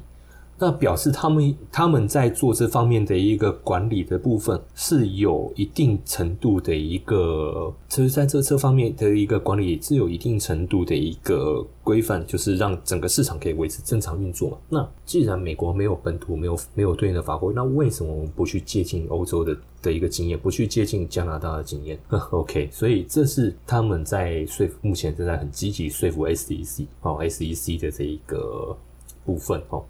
[0.60, 14.58] 那表示他们他们在做这方面的一个管理的部分是有一定程度的一个，就是在这这方面的一个管理是有一定程度的一个规范，就是让整个市场可以维持正常运作嘛。
[14.70, 22.00] 那既然美国没有本土没有没有对应的法规，那为什么我们不去借鉴欧洲的的一个经验，不去借鉴加拿大的经验？
[22.32, 28.76] OK，所以这是他们在说服，目前正在很积极说服 SEC 哦，SEC 的这一个
[29.24, 29.84] 部分哦。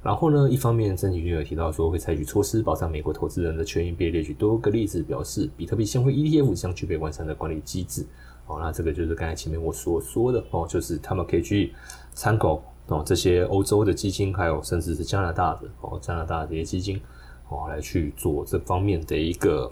[0.00, 8.06] 然后呢，一方面，曾启军有提到说会采取措施保障美国投资人的权益，并列举多个例子，表示比特币现货 ETF 将具备完善的管理机制。
[8.46, 11.74] 哦，那这个就是刚才前面我所说的哦，就是他们可以去
[12.14, 17.00] 参考哦这些欧洲的基金，还有甚至是加拿大的哦加拿大的这些基金
[17.48, 19.70] 哦来去做这方面的一个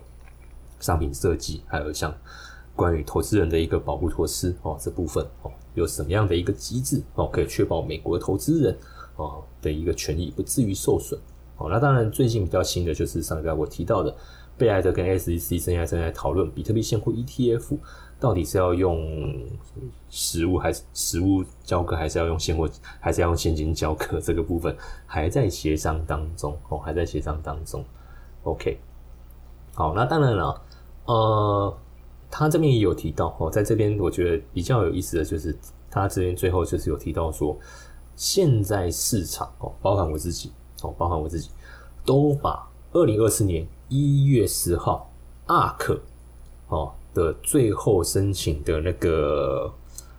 [0.80, 2.12] 商品设计，还有像
[2.74, 8.76] 关于投资人的一个保护措施哦这部分哦有什么样的一个机制哦可以确保美国投资人。
[9.16, 11.18] 哦的一个权益不至于受损。
[11.58, 14.14] 哦，那当然最近比较新的就是上个我提到的，
[14.58, 17.78] 贝莱德跟 SEC 正在正在讨论比特币现货 ETF
[18.20, 19.42] 到底是要用
[20.10, 22.68] 实物还是实物交割，还是要用现货，
[23.00, 24.76] 还是要用现金交割这个部分
[25.06, 26.54] 还在协商当中。
[26.68, 27.82] 哦，还在协商当中。
[28.42, 28.78] OK，
[29.72, 30.62] 好，那当然了，
[31.06, 31.78] 呃，
[32.30, 35.56] 他这边也有提到哦，在这边我觉得比较有意思的就是
[35.90, 37.58] 他这边最后就是有提到说。
[38.16, 40.50] 现在市场哦，包含我自己
[40.82, 41.50] 哦，包含我自己，
[42.04, 45.12] 都把二零二四年一月十号
[45.46, 45.98] ARK
[46.68, 49.72] 哦的最后申请的那个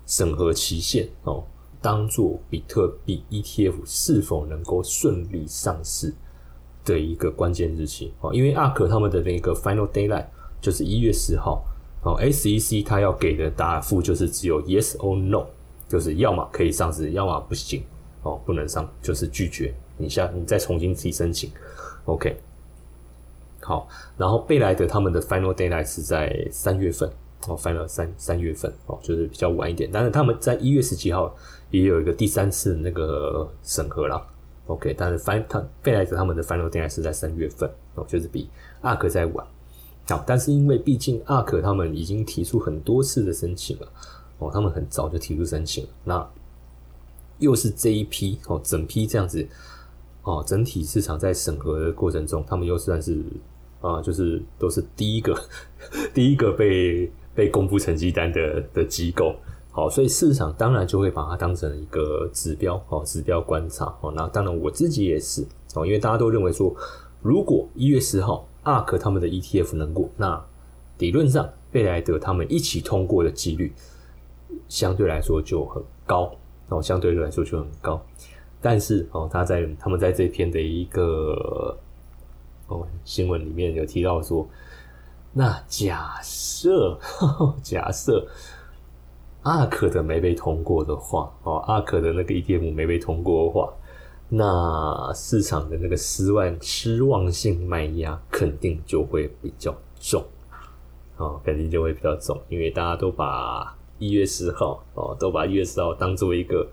[0.06, 1.44] 审核期限哦，
[1.82, 6.14] 当做比特币 ETF 是否能够顺利上市
[6.86, 10.28] 的一个关键日期哦，因为 ARK 他们的那个 Final Daylight
[10.62, 11.64] 就是一月十号
[12.04, 15.48] 哦，SEC 他要给的答复就是只有 Yes or No，
[15.88, 17.84] 就是要么可以上市，要么不行
[18.24, 21.50] 哦，不能上，就是拒绝你下你再重新自己申请
[22.06, 22.38] ，OK。
[23.62, 27.10] 好，然后贝莱德他们的 final daylight 是在三月份，
[27.48, 29.90] 哦，final 三三月份，哦，就是比较晚一点。
[29.92, 31.36] 但是他们在一月十几号
[31.70, 34.26] 也有一个第三次那个审核了
[34.68, 34.94] ，OK。
[34.98, 38.50] 但是 fin 他贝莱德他们的 final daylight 是在三月份，哦，就是比
[38.82, 39.46] ARK 在晚。
[40.08, 43.88] 好，但是因为毕竟 ARK 他们已经提出很多次的申请了，
[44.40, 46.30] 哦，他们很早就提出申请了，那
[47.40, 49.48] 又是这一批，哦，整批这样子，
[50.24, 53.24] 哦，整体市场在审核的过程中，他们又算是。
[53.80, 55.40] 啊，就是都是第一个，
[56.12, 59.36] 第一个被被公布成绩单的的机构，
[59.70, 65.46] 好，所以市场当然就会把它当成一个指标，哦，指标观察，哦，那当然我自己也是，
[65.76, 66.76] 哦，因为大家都认为说，
[67.22, 70.44] 如果一月十号 ARK 他们的 ETF 能过，那
[70.98, 73.72] 理论上贝莱德他们一起通过的几率
[74.70, 76.32] 相对来说就很高，
[76.70, 78.02] 哦，相对来说就很高，
[78.62, 81.78] 但是哦，他在他们在这篇的一个。
[82.70, 84.46] 哦，新闻里面有提到说，
[85.32, 87.00] 那假设
[87.64, 88.28] 假设
[89.44, 93.74] 阿克的没被通过的话，哦，阿克的那个 ETF 没被通过的话，
[94.28, 100.22] 那市场的那个失望失望性卖压肯定就会比较重，
[101.16, 106.68] 哦，肯定就会比较重，因为大家都把一月十号哦，都把一月十号当做一个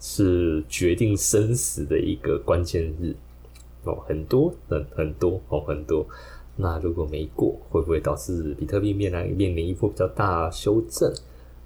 [0.00, 3.14] 是决定生死的一个关键日。
[3.84, 6.04] 哦，很多，很很多，哦，很多。
[6.56, 11.12] 那如果没过，会不会导致比特币面临面临一波比较大修正？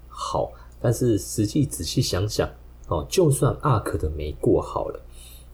[0.09, 2.46] 好，但是实际仔细想想，
[2.88, 5.01] 哦，就算 ARK 的没过好了，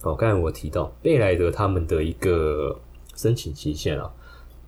[0.02, 2.76] 哦，刚才我提到贝莱德他们的一个
[3.14, 4.12] 申请期限啊，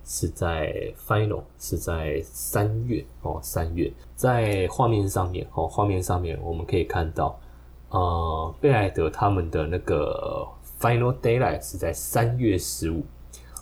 [0.09, 7.39] 是在 Final 是在三月，哦，三月，在画面上面，哦，画面上面我们可以看到，
[7.91, 10.45] 呃，贝莱德他们的那个。
[10.79, 13.03] Final daylight 是在三月十五，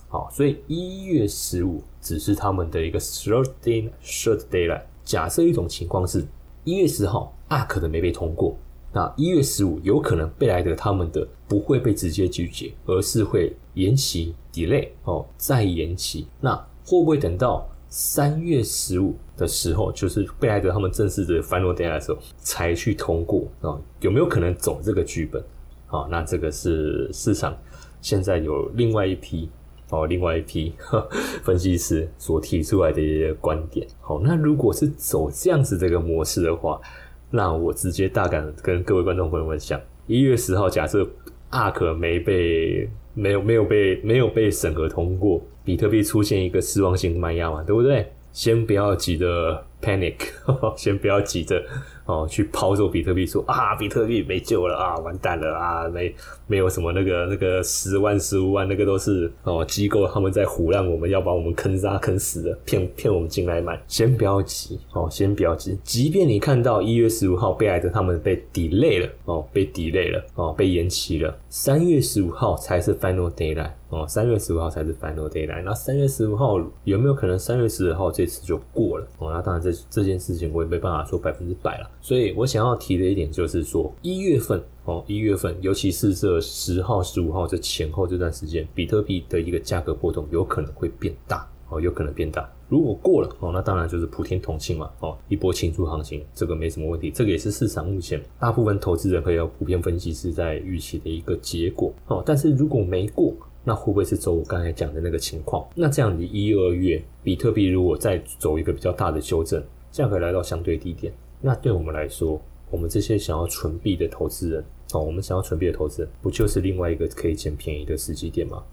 [0.08, 4.84] 好，所以一月十五只是他们的一个 short day short daylight。
[5.04, 6.24] 假设一种情况是
[6.64, 8.56] 一月十号 ARK 的没被通过，
[8.93, 16.28] 那一月十五有可能贝莱德他们的不会被直接拒绝，而是会延期 delay 哦，再延期。
[16.39, 23.78] 那会不会等到三月十五的时候，就是贝莱德他们正式的 final day 的时候才去通过啊？
[24.02, 25.43] 有没有可能走这个剧本？
[25.86, 27.56] 好，那这个是市场
[28.02, 29.50] 现在有另外一批
[29.89, 30.73] 哦，另外一批
[31.43, 33.88] 分析师所提出来的一些观点。
[34.02, 36.82] 好，那如果是走这样子这个模式的话，
[37.30, 41.08] 那我直接大胆跟各位观众朋友们讲，一月十号假设
[41.52, 48.06] ARK 没被没有没有被没有被审核通过，比特币出现一个失望性卖压嘛，对不对？
[48.32, 50.16] 先不要急着 panic，
[50.78, 51.62] 先不要急着。
[52.08, 56.13] 哦，去抛售比特币，说啊，比特币没救了啊，完蛋了啊，没
[56.48, 65.78] 没有什么那个那个十万十五万，那个都是哦机构他们在胡乱，我们要把我们坑杀坑死的，骗骗我们进来买，先不要急哦，先不要急。
[65.84, 75.63] 即便你看到一月十五号贝莱德他们被 delay 了哦，被 delay 了哦，被延期了，三月十五号才是 final daylight 哦，三月十五号才是 final daylight。
[75.63, 79.08] 那三月十五号有没有可能三月十五号这次就过了？
[79.19, 81.89] 哦，那当然这这件事情我也没办法说百分之百了。
[82.02, 92.50] 所以我想要提的一点就是说，一月份哦，一月份，尤其是这十号、十五号这前后这段时间，比特币的一个价格波动有可能会变大哦，有可能变大。
[92.69, 97.10] 如果过了哦，那当然就是普天同庆嘛哦，一波庆祝行情，这个没什么问题。
[97.10, 102.21] 这个也是市场目前大部分投资人和有普遍分析师在预期的一个结果哦。
[102.26, 103.34] 但是如果没过，
[103.67, 105.67] 那会不会是走我刚才讲的那个情况？
[105.75, 109.61] 那这样的一二月，比特币如果再走一个比较大的修正，
[109.91, 111.11] 价格来到相对低点。
[111.41, 112.41] 那对我们来说，
[112.72, 114.63] 我们这些想要存币的投资人，
[114.93, 118.63] 哦，我们想要存币的投资人，不就是另外一个可以捡便宜的时机点吗？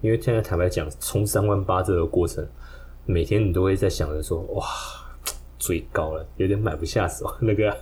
[0.00, 2.44] 因为现在坦白讲，冲三万八这个过程，
[3.06, 4.66] 每天你都会在想着说，哇，
[5.60, 7.72] 最高了，有点买不下手，那个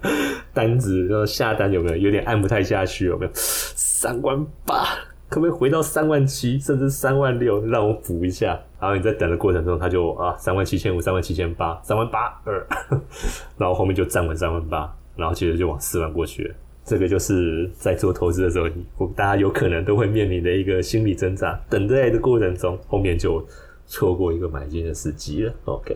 [0.52, 1.96] 单子，然后下单有没有？
[1.96, 3.32] 有点按不太下去，有没有？
[3.34, 4.86] 三万八。
[5.28, 8.58] 可不可以回到三万七，甚至三万六，让我补一下？
[8.80, 12.66] 然后你在等的过程中，他就啊，三万七千五、三万七千八、三万八二，
[13.58, 16.54] 然后后面就站稳三万八，然后接着就往四万过去了。
[16.84, 18.58] 这个就是在做投资的时
[18.96, 21.60] 候，大家有可能都会面临的一个心理挣扎。
[21.68, 23.46] 等待的过程中，后面就
[23.86, 25.52] 错过一个买进的时机了。
[25.66, 25.94] OK，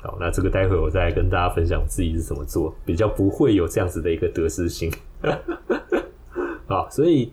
[0.00, 4.90] 好，那这个待会我再跟大家分享我自己是怎么做，比较不会有这样子的一个得失心。
[6.66, 7.30] 好，所以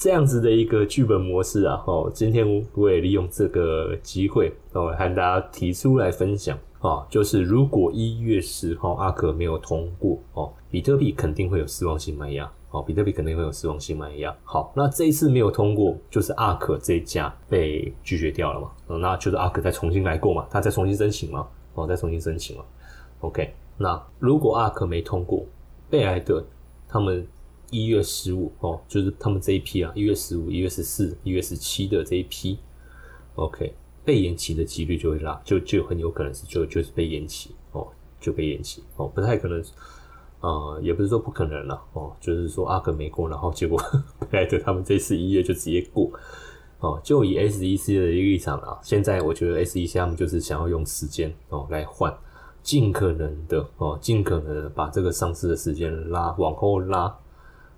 [0.00, 14.34] 这样子的一个剧本模式啊，哦，今天我也利用这个机会，哦，和大家提出来分享啊，就是如果一月十号阿克没有通过，哦，比特币肯定会有失望性卖压，哦，比特币肯定会有失望性卖压。
[14.42, 22.64] 好，那这一次没有通过，就是阿克这一家被拒绝掉了嘛，那就是阿克再重新来过嘛，他再重新申请嘛，哦，再重新申请嘛。
[23.20, 25.44] OK，那如果阿克没通过，
[25.90, 26.42] 贝莱德
[26.88, 27.26] 他们。
[27.70, 32.58] 一月十五哦，就是他们这一批啊，一月十五、一月十四、一月十七的这一批
[33.36, 33.72] ，OK，
[34.04, 37.86] 被延期的几率就会拉，就就很有可能是就就是被延期哦，
[38.20, 39.62] 就被延期哦，不太可能，
[40.40, 43.80] 呃，也不是说不可能了哦，就是说阿克没过，然后结果
[44.32, 46.10] 来的他们这次一月就直接过
[46.80, 52.12] 哦，就以 SEC 的一个立场啊，现在我觉得 SEC 他们就是想要用时间哦来换，
[52.62, 57.16] 尽可能的哦，尽可能的把这个上市的时间拉往后拉。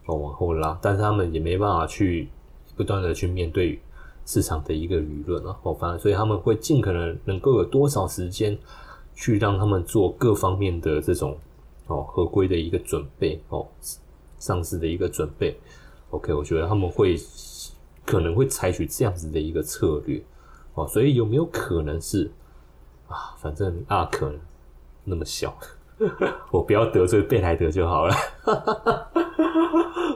[0.07, 2.29] 哦，往后拉，但是他们也没办法去
[2.77, 3.81] 不断的去面对
[4.25, 8.57] 市场的一个舆论啊，哦，反正所以他们会尽可能能够有多少时间
[9.15, 11.37] 去让他们做各方面的这种
[11.87, 13.67] 哦合规的一个准备哦，
[14.39, 15.57] 上市的一个准备。
[16.11, 17.17] OK，我觉得他们会
[18.05, 20.23] 可能会采取这样子的一个策略
[20.75, 22.31] 哦，所以有没有可能是
[23.09, 23.35] 啊？
[23.39, 24.41] 反正阿可能
[25.05, 25.57] 那么小，
[26.51, 28.15] 我不要得罪贝莱德就好了。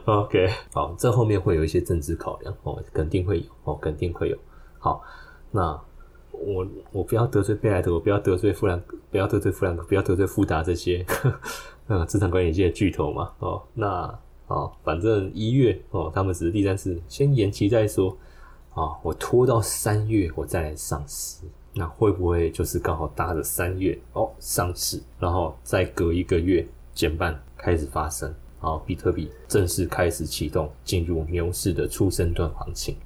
[0.15, 4.39] OK，好，这后面会有一些政治考量哦，肯定会有哦，肯定会有。
[4.79, 5.03] 好，
[5.51, 5.79] 那
[6.31, 8.81] 我我不要得罪贝莱德，我不要得罪富兰，
[9.11, 11.05] 不要得罪富兰克，不要得罪富达这些
[11.89, 13.33] 呃 资产管理界的巨头嘛。
[13.41, 18.17] 哦，那哦，反正一月哦，他们只是第三次，先延期再说。
[18.75, 21.43] 啊，我拖到三月我再来上市，
[21.73, 28.33] 那会不会就是刚好搭着三月哦上市，然后再隔一个月减半开始发生？
[28.59, 32.97] 好，比特币正式开始启动，进入牛市的初升段行情，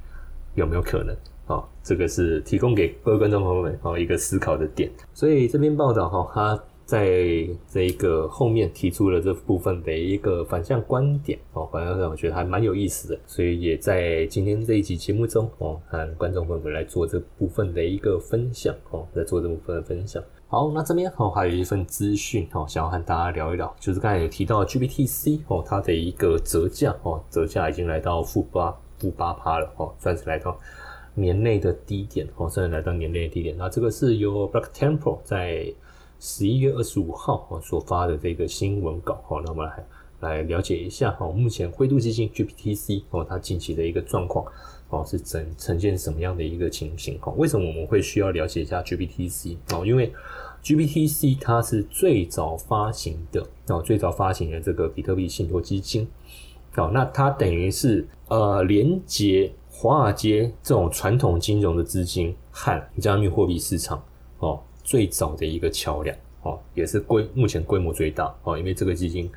[0.54, 1.14] 有没有可能？
[1.46, 4.88] 啊，这个是提供给各位观众朋友们好一个思考的点。
[5.12, 13.18] 所以这篇报道哈，他在这一个后面提出了这部分的一个反向观点哦，反向我觉得还蛮有意思的。
[13.26, 20.22] 所以也在今天这一集节目中哦，和观众朋友们来做这部分的一个分享哦，在做这部分的分享。
[20.52, 30.58] 好，那这边哦还有一份资讯哦，想要和大家聊一聊，就是刚才有提到 GBTC 哦，它的一个折价哦，折价已经来到负八负八趴了哦，算是来到
[31.14, 33.56] 年内的低点哦，算是来到年内的低点。
[33.56, 35.72] 那这个是由 Black Temple 在
[36.18, 39.86] 十一月二十五号哦所发的这个新闻稿哦，那我们来
[40.18, 44.44] 来了解一下哦，目前灰度基金 GBTC 哦，它近期的一个状况
[44.90, 47.32] 哦，是呈呈现什么样的一个情形哦？
[47.36, 49.86] 为什么我们会需要了解一下 GBTC 哦？
[49.86, 50.12] 因为
[50.62, 56.06] GBTC 它是最早发行的哦，最早发行的这个比特币信托基金，
[56.76, 64.04] 哦，那它等于是呃连接华尔街这种传统金融的资金和加密货币市场
[64.40, 69.30] 哦最早的一个桥梁哦，也是规目前规模最大哦，因为这个基金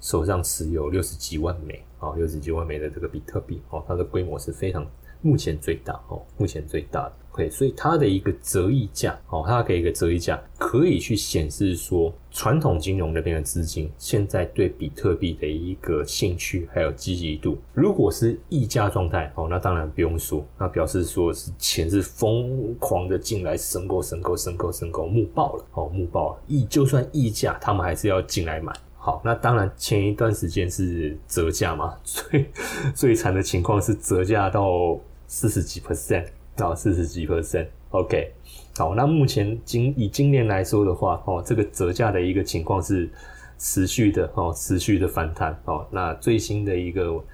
[0.00, 4.86] 手上持有六十几万枚哦，六十几万枚的这个比特币哦，它的规模是非常
[5.22, 7.12] 目前最大哦，目前最大的。
[7.32, 17.56] OK，所以它的一个折溢价，哦，它给一个折溢价，可以去显示说，传统金融那边的资金现在对比特币的一个兴趣还有积极度。
[17.72, 26.42] 如果是溢价状态，哦，那当然不用说，那表示说是钱是疯狂的进来，申购、申购、申购、申购，募爆了，哦，募爆了。
[26.48, 28.72] 溢就算溢价，他们还是要进来买。
[28.98, 32.50] 好，那当然前一段时间是折价嘛，最
[32.92, 34.98] 最惨的情况是折价到
[35.30, 36.26] 四十几 percent。
[36.56, 38.32] 到四十几 percent，OK，
[38.76, 43.08] 好，那目前今以今年来说的话，哦，这个折价的一个情况是
[43.56, 47.24] 持续的，哦，持续的反弹，哦，那最新的一个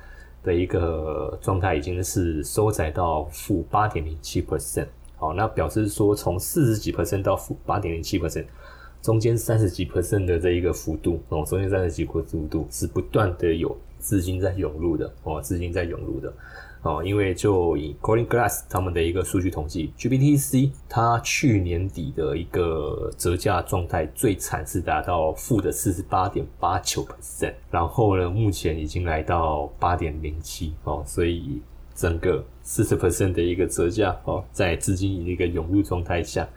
[0.44, 4.86] 的一个状态已经是收窄到负八点零七 percent，
[5.16, 8.44] 好，那表示说从四十几 percent 到负八点零七 percent，
[9.02, 16.32] 中间三十几 percent 的这一个幅度，哦，中间三十几幅度是不断的有资金在涌入的，哦，资金在涌入的。
[16.86, 31.60] 哦，因为就以 Coin Glass 他们的一个数据统计，GBTC 它去年底的一个折价状态最惨是达到负的四十八点八九 percent，然后呢，目前已经来到八点零七哦，所以
[31.92, 36.48] 整个四十 percent 的一个折价哦，在资金一个涌入状态下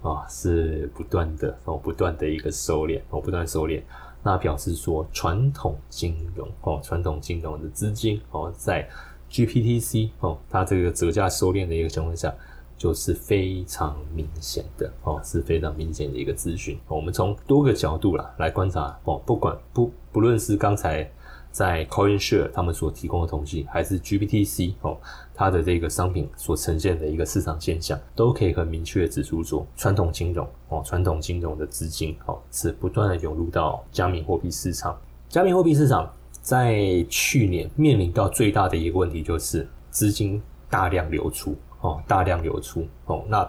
[0.00, 3.82] 啊，是不断的哦，不断的一个收敛哦，不断收敛。
[4.22, 8.88] 那表示说传统金融哦，传统金融的资金哦，在
[9.30, 12.34] GPTC 哦，它这个折价收敛的一个情况下。
[12.78, 16.78] 就是非常明显的哦，是非常明显的一个资讯。
[16.88, 21.10] 我们从多个角度啦来观察哦，不管不不论是刚才
[21.50, 24.98] 在 CoinShare 他们所提供的统计，还是 GPTC 哦
[25.34, 34.94] 它的这个商品所呈现的一个市场现象，都可以很明确的指出说，传统金融哦，传统金融的资金哦是不断的涌入到加密货币市场。
[35.30, 36.12] 加密货币市场
[36.46, 40.40] 在去年面临到最大的一个问题就是资金
[40.70, 41.56] 大量流出。
[41.80, 42.86] 哦，大量流出。
[43.06, 43.44] 哦，那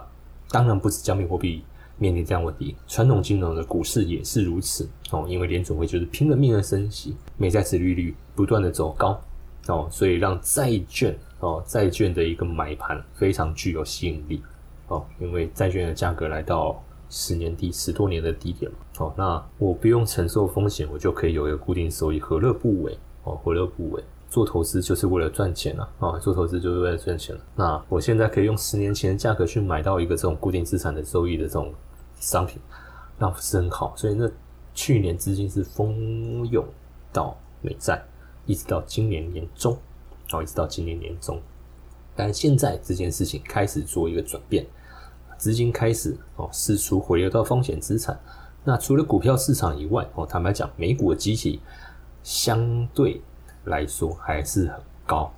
[0.50, 1.62] 当然不止加密货币
[1.96, 4.88] 面临这样问题，传统金融的股市也是如此。
[5.12, 9.22] 哦，因为联总会就是拼了命的升息，美债值利率不断的走高。
[9.68, 14.42] 哦，所以让债券哦，债券的一个买盘非常具有吸引力。
[14.88, 18.78] 哦，因为债券的价格来到十年低十多年的低点嘛。
[18.98, 24.02] 哦，那我不用承受风险，我就可以有一个固定收益，何乐不为哦，何乐不为？
[24.28, 25.88] 做投资就是为了赚钱啊！
[26.00, 27.40] 啊，做投资就是为了赚钱了。
[27.56, 31.72] 那我现在可以用十年前的价格去买到一个这种固定资产的收益的这种
[32.20, 32.60] 商品，
[33.16, 33.94] 那不是很好。
[33.96, 34.30] 所以那
[34.74, 36.62] 去年资金是蜂拥
[37.10, 38.04] 到美债，
[38.44, 39.72] 一直到今年年中，
[40.28, 41.40] 然哦，一直到今年年中。
[42.14, 44.66] 但现在这件事情开始做一个转变，
[45.38, 48.20] 资金开始哦释出回流到风险资产。
[48.68, 51.58] 那除了股票市场以外，哦，坦白讲，美股的机器
[52.22, 53.22] 相对。
[53.64, 55.30] 来说还是很高，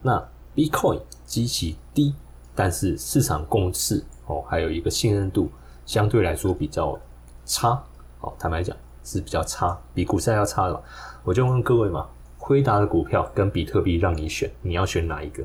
[0.00, 0.16] 那
[0.54, 2.14] Bitcoin 机器低，
[2.54, 5.50] 但是市场共识哦，还有一个信任度
[5.84, 6.98] 相对来说比较
[7.44, 7.82] 差
[8.20, 10.82] 哦，坦白讲是比较差，比股债要差了。
[11.24, 12.06] 我就问各位嘛，
[12.38, 15.44] 辉达的股票跟比特币让你选，你要选哪一个？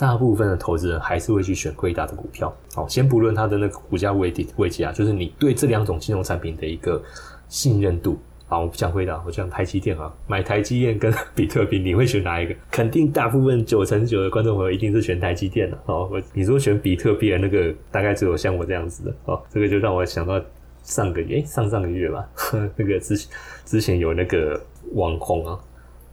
[0.00, 2.50] 大部分的投资人还是会去选贵达的股票。
[2.74, 7.02] 好，先不论它的那个股价位位阶啊，就是你对这两种金融产品的一个
[7.48, 8.18] 信任度。
[8.46, 12.54] 好，我不想回答，我讲台积电啊，买台积电跟 比特币，你会选哪一个？
[12.70, 15.78] 肯定大部分九成九的观众朋友一定是选台积电的。
[15.84, 19.14] 哦，我你说选比特币的那个，大概只有像我这样子的。
[19.26, 20.42] 哦，这个就让我想到
[20.82, 22.26] 上个月，上上个月吧，
[22.74, 23.14] 那个之
[23.66, 24.58] 之前有那个
[24.94, 25.60] 网红啊，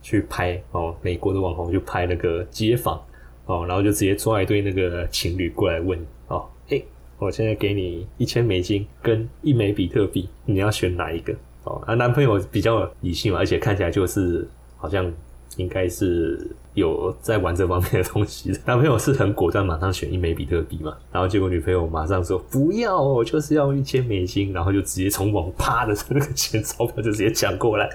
[0.02, 3.02] 去拍哦，美国的网红去拍那个街访
[3.48, 6.82] 哦，然后就直接抓一堆那个情侣过来问哦，哎，
[7.18, 11.34] 我现在给你一千美金跟一枚比特币，你要选哪一个？
[11.64, 15.12] 哦，啊，男朋友比较理性嘛，而且看起来就是好像
[15.58, 18.58] 应该是有在玩这方面的东西。
[18.66, 27.90] 男朋友是很果断，马上选一枚比特币嘛，然后结果女朋友马上说不要，我就是要一千美金，然后就直接从网啪的那个钱钞票就直接抢过来，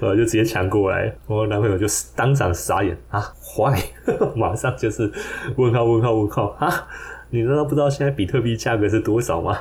[0.00, 3.78] 呃，就直接抢过来，我男朋友就当场傻眼啊，坏，
[4.34, 5.12] 马上就是
[5.56, 6.88] 问号问号问号啊。
[7.30, 9.58] 你难道不知道现在比特币价格是多少吗？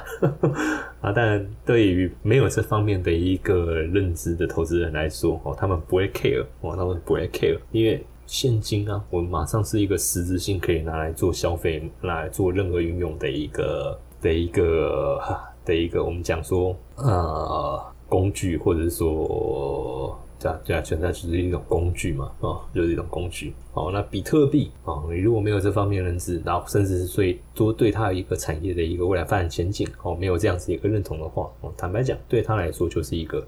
[1.01, 15.19] 啊，但对于没有这方面的一个认知的投资人来说，哦，他们不会 care，哦，他们不会 care，因为现金啊，我们马上是一个实质性可以拿来做消费、拿来做任何运用的一个的一个
[15.65, 20.17] 的一个，我们讲说呃工具，或者说。
[20.39, 23.53] 对啊，对啊，存在只是一种工具嘛，啊，就是一种工具。
[23.73, 33.45] 好，那比特币啊，你如果没有这方面认知，然后甚至是对多对它一个产业的一个未来发展前景，哦，没有这样子一个认同的话，哦，坦白讲，对他来说就是一个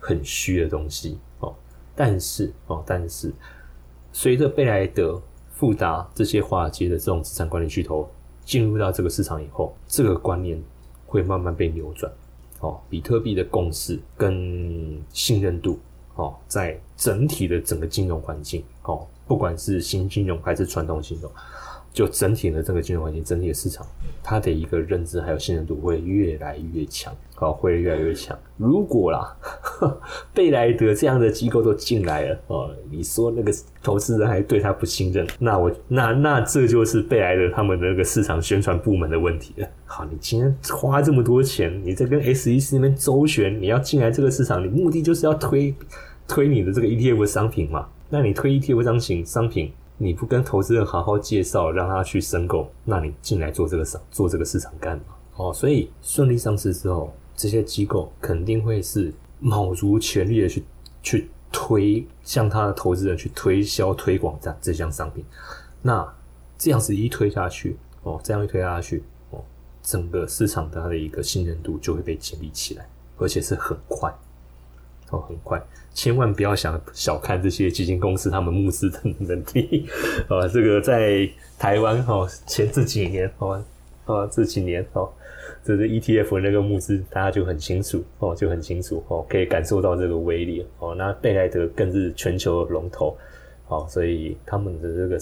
[0.00, 1.54] 很虚的东西，哦。
[1.94, 3.32] 但是，哦，但是
[4.12, 5.20] 随着贝莱德、
[5.50, 8.08] 富达这些华尔街的这种资产管理巨头
[8.44, 10.60] 进入到这个市场以后，这个观念
[11.06, 12.10] 会慢慢被扭转。
[12.60, 15.78] 哦，比特币的共识跟信任度。
[16.16, 21.30] 哦，在整体的整个金融环境，哦，不管是新金融还是传统金融，
[21.92, 23.86] 就整体的这个金融环境，整体的市场，
[24.22, 28.38] 它的一个认知还有信任度会越来越强，好，会越来越强。
[28.56, 29.36] 如果啦，
[30.32, 39.68] 贝莱德这样的机构都进来了，哦，你说那个投资人还对他不信任，那我那那这就是贝莱德他们的那个市场宣传部门的问题了。
[39.84, 45.74] 好，你今天花这么多钱，你在跟 SEC 那边周旋，你要进来这个市场，你目的就是要推。
[46.28, 47.86] 推你的这个 ETF 商品嘛？
[48.08, 49.70] 那你推 ETF 商品商品，
[50.02, 55.04] 你不跟投资人好好介绍，让他去申购，那你进来做这个商做这个市场干嘛？
[55.36, 60.64] 哦，所以顺利上市之后，这些机构肯定会是卯足全力的去
[61.04, 65.24] 去推，向他的投资人去推销推广这这项商品。
[65.80, 66.04] 那
[66.58, 69.40] 这样子一推下去，哦，这样一推下去，哦，
[69.84, 72.88] 整个市场的它的一个信任度就会被建立起来，
[73.18, 74.12] 而且是很快。
[75.12, 79.86] 哦，很快，千万不要想小看这些基金公司，他们募资的能力。
[80.26, 83.62] 啊，这个在台湾哈，前这几年哦，
[84.06, 85.12] 啊，这几年哦，
[85.62, 90.94] 这是 ETF 那个募资，大家就很清楚哦，就很清楚哦，可以感受到这个威力哦。
[90.94, 93.14] 那贝莱德更是全球龙头，
[93.68, 95.18] 哦，所以他们的这个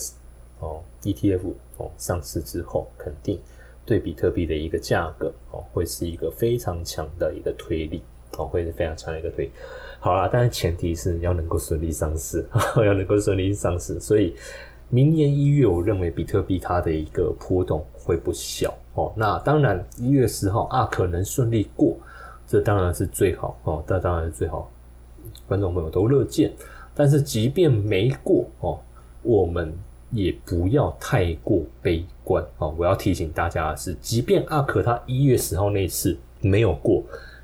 [0.60, 3.40] 哦 ETF 哦上市之后，肯定
[3.84, 8.00] 对比特币的一个价格哦，会是一个非常强的一个推力
[8.40, 9.50] 哦，会是非常强的一个推。
[9.98, 12.44] 好啦，但是前提是要能够顺利上市，
[12.76, 14.34] 要能够顺利上市，所以。
[14.92, 19.12] 明年一月，我认为比特币它的一个波动会不小哦。
[19.14, 21.96] 那当然，一月十号啊，可能顺利过，
[22.44, 23.84] 这当然是最好哦。
[23.86, 24.68] 这当然是最好，
[25.46, 26.52] 观众朋友都乐见。
[26.92, 28.80] 但是即便没过哦，
[29.22, 29.72] 我们
[30.10, 32.74] 也不要太过悲观哦。
[32.76, 37.00] 我要提醒大家的是，即便阿可他一月十号那次没有过，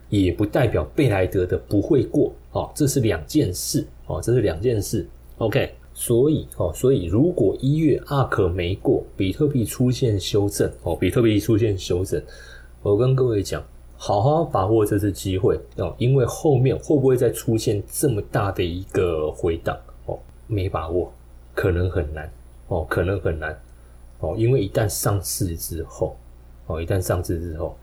[0.09, 2.71] 也不代表贝莱德的不会过哦。
[2.75, 5.07] 这是两件事哦，这是两件事。
[5.39, 5.73] OK。
[5.99, 12.23] 所以哦，所以如果一月阿克没过，比特币出现修正哦，比特币出现修正，
[12.83, 13.65] 我跟各位讲，
[13.97, 20.19] 好好把握这次机会哦，因为后面会不会再出现这么大的一个回档哦？
[20.47, 21.11] 没把握，
[21.55, 22.31] 可能很难
[22.69, 23.59] 哦，可能很难
[24.21, 26.15] 哦，因为一旦上市之后
[26.67, 27.75] 哦，一旦上市之后，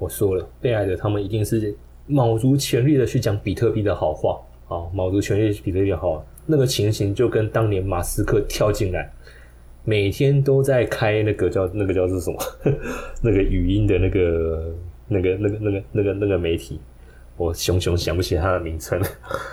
[0.00, 1.72] 我说了，被爱的他们一定是
[2.06, 6.26] 卯足全力的去讲比特币的好话啊，卯足全力去比特币好。
[6.46, 9.12] 那个情形就跟当年马斯克跳进来，
[9.84, 12.38] 每天都在开那个叫那个叫做什么，
[13.22, 14.74] 那个语音的那个
[15.06, 16.80] 那个那个那个那个那个媒体，
[17.36, 19.00] 我熊熊想不起他的名称。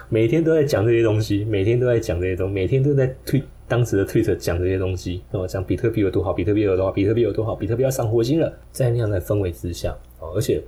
[0.09, 8.51] 每天都在讲这些东西，每天都在讲这些东西，每天都在推当时的推特讲这些东西，那么讲比特币有多好，比特币有多好，比特币有多好，比特币要上火星了。
[8.71, 10.63] 在那样的氛围之下，哦，而且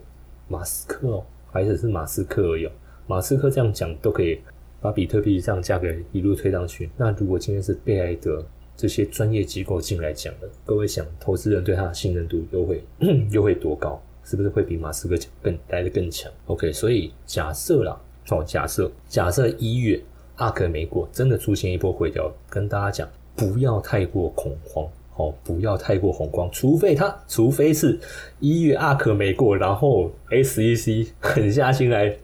[0.48, 2.70] 马斯克哦，还是是马斯克而已，
[3.08, 4.40] 马斯克这样讲都可以。
[4.82, 8.42] 把比特币这样价格一路推上去，那如果今天是贝莱德
[8.78, 12.82] 这些专业机构进来讲的，各位想，投资人对他的信任度又会
[13.30, 14.02] 又会多高？
[14.24, 20.02] 是不是会比马斯克更来的更强？OK，所以假设啦，哦，假设假设一月
[20.38, 24.88] 阿克美国真的出现一波回调，跟大家讲，不要太过恐慌，
[25.20, 28.00] 哦，不要太过恐慌，除非他，除非是
[28.40, 32.18] 一月阿克没过，然后 SEC 狠下心来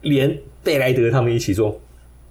[0.00, 0.36] 连。
[0.66, 1.80] 贝莱德他们一起做，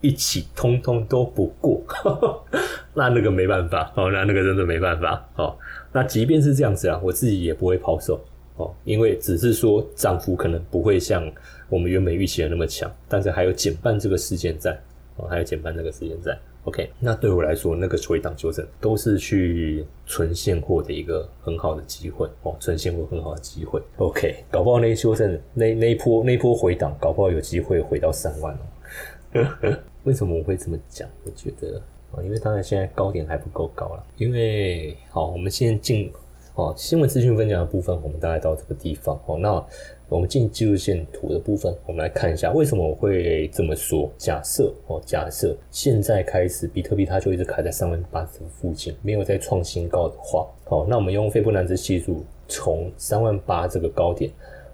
[0.01, 1.81] 一起通通都不过，
[2.93, 5.55] 那那个没办法哦，那那个真的没办法哦。
[5.93, 8.19] 那即便是这样子啊，我自己也不会抛售
[8.57, 11.25] 哦，因为只是说涨幅可能不会像
[11.69, 14.77] 我们原本预期的那么强，但是还有减半这个时间在
[15.15, 16.37] 哦，还有减半这个时间在。
[16.65, 23.79] OK，那对我来说，那个回档修正都是去存现货的一个很好的机会哦，存现货很好的机会。
[23.97, 29.77] OK，搞不好那修正那那一波那一波回档，搞不好有机会回到三万哦。
[30.05, 31.07] 为什么我会这么讲？
[31.23, 31.79] 我觉得
[32.11, 34.03] 啊，因为当然现在高点还不够高了。
[34.17, 36.11] 因为好，我们现在进
[36.55, 39.63] 哦新闻资讯分享的部分，我们大概到这个地方哦，那。
[40.07, 44.11] 我们进技术线图的部分，我们来看一下为什么我会这么说。
[44.17, 54.29] 假设哦，假设现在开始比特币它就一直卡在三万八这附近，没有再创新高的话，好，那我们用斐波那契系数从三万八这个高点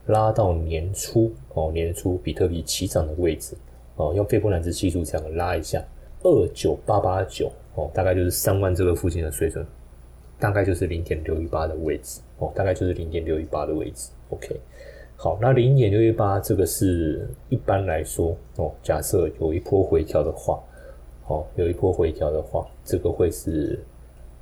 [0.08, 3.56] 拉到年初哦，年初比特币起涨的位置
[3.96, 5.82] 哦，用斐波那契数这样拉一下，
[6.24, 9.66] 二九八八九哦，大概就是三万这个附近的水准，
[10.38, 14.10] 大概就是零点六一八的位置哦，大概就是零点六一八的位置。
[14.30, 14.60] OK。
[15.24, 20.60] 好，那零点六一八这个是一般来说哦，假设有一波回调的话，
[21.28, 23.80] 哦，有一波回调的话，这个会是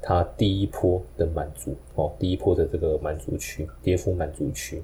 [0.01, 4.81] 它第一波的满足哦，第一波的这个满足区，跌幅满足区。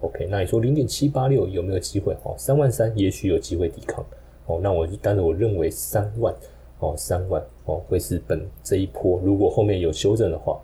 [0.00, 2.16] OK，那你说零点七八六有没有机会？
[2.22, 4.02] 哦，三万三也许有机会抵抗。
[4.46, 6.34] 哦，那我就但是我认为三万
[6.78, 10.58] 哦，三万哦会是本这一波，如果后面有修正的话。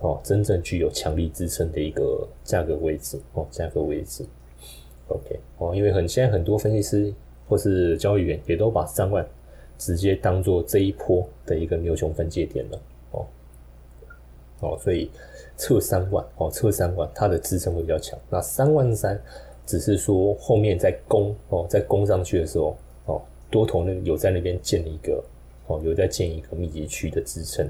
[0.00, 4.24] 哦，真正具有强力支撑的一个价格位置哦，价格位置
[5.08, 7.12] ，OK 哦，因为很现在很多分析师
[7.48, 9.26] 或是交易员也都把三万
[9.76, 12.80] 直接当做这一波的一个牛熊分界点了
[13.10, 13.26] 哦
[14.60, 15.10] 哦，所以
[15.56, 18.16] 测三万哦，测三万它的支撑会比较强。
[18.30, 19.20] 那三万三
[19.66, 22.76] 只是说后面在攻哦，在攻上去的时候
[23.06, 23.20] 哦，
[23.50, 25.24] 多头那有在那边建了一个
[25.66, 27.68] 哦，有在建一个密集区的支撑。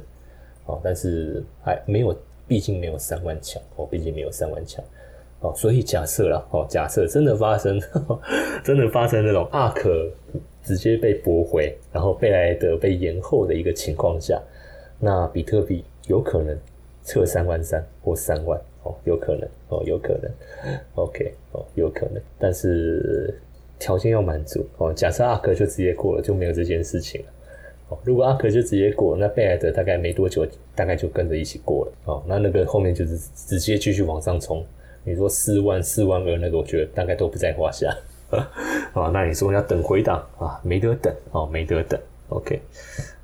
[0.69, 2.17] 哦，但是还没有，
[2.47, 4.85] 毕竟没有三万强哦，毕竟没有三万强
[5.41, 7.81] 哦，所以假设了哦，假设真的发生，
[8.63, 10.09] 真的发生那种阿可
[10.63, 14.41] 直接被驳回，然后贝莱德被延后的一个情况下，
[15.01, 16.57] 那比特币有可能
[17.03, 20.31] 测三万三或三万哦，有可能哦，有可能
[20.97, 23.41] ，OK 哦，有可能，但是
[23.79, 27.33] 条件要满足哦，假设阿克就直接过了，就没有这件事情了。
[27.89, 31.93] 哦，如果阿克就直接过，那贝莱德大概没多久，大概就跟着一起过了。
[32.05, 34.65] 哦，那那个后面就是直接继续往上冲。
[35.05, 37.91] 你说四万、四万二那个，我觉得大概都不在话下。
[38.93, 40.61] 啊， 那你说要等回档啊？
[40.63, 41.99] 没得等哦，没得等。
[42.29, 42.61] OK，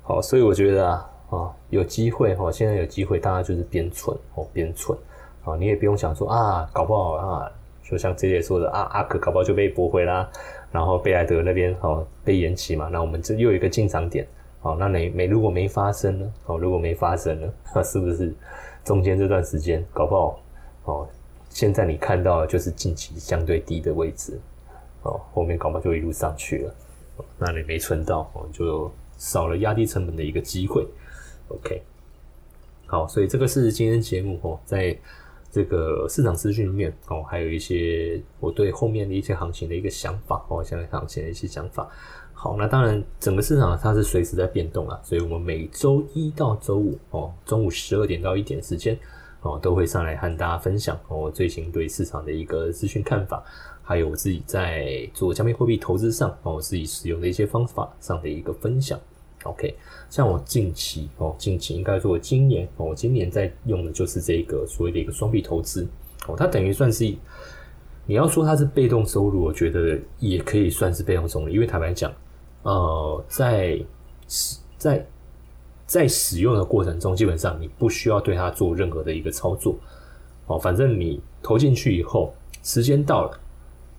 [0.01, 4.97] 好，所以我觉得啊，啊，有机会哈，现在有机会，大家就是边存哦，边存
[5.43, 7.51] 啊，你也不用想说啊，搞不好啊，
[7.83, 10.27] 就像这些说的啊，阿克搞不好就被驳回啦，
[10.71, 14.25] 然后贝莱德那边哦被延期嘛，那我们这又有一个进场点。
[14.65, 16.33] 好，那你没如果没发生呢？
[16.47, 17.47] 哦，如果没发生呢？
[17.75, 18.33] 那是不是
[18.83, 20.41] 中间这段时间搞不好？
[20.85, 21.07] 哦，
[21.51, 24.41] 现在你看到的就是近期相对低的位置，
[25.03, 26.75] 哦，后面搞不好就一路上去了。
[27.37, 30.83] 那你没存到，哦，就少了压低成本的一个机会。
[31.49, 31.83] OK，
[32.87, 34.97] 好，所以这个是今天节目哦，在
[35.51, 41.87] 这个市场资讯里面哦，还有一些我对后面的一些行情的一个想法哦，现在行情的一些想法。
[42.37, 48.95] 好，那当然，整个市场它是随时在变动啊，所以我们每周一到周五哦，中午十二点到一点时间
[49.41, 53.43] 哦，都会上来和大家分享我最新对市场的一个资讯看法，
[53.81, 58.99] 还有我自己在做加密货币投资上哦，我自己使用的一些方法上的一个分享。
[59.43, 59.73] OK，
[60.09, 65.87] 像我近期哦，近期应该说今年哦，我今年在用的就是这个所谓的一个双币投资
[66.27, 67.05] 哦，它等于算是
[68.05, 72.13] 你要说它是被动收入，我觉得也可以算是被动收入，因为坦白讲。
[72.65, 73.79] 呃，在
[74.27, 75.07] 使在
[75.85, 79.75] 在使用的过程中，基本上你不需要对它做任何的一个操作，
[80.47, 83.39] 哦，反正你投进去以后，时间到了，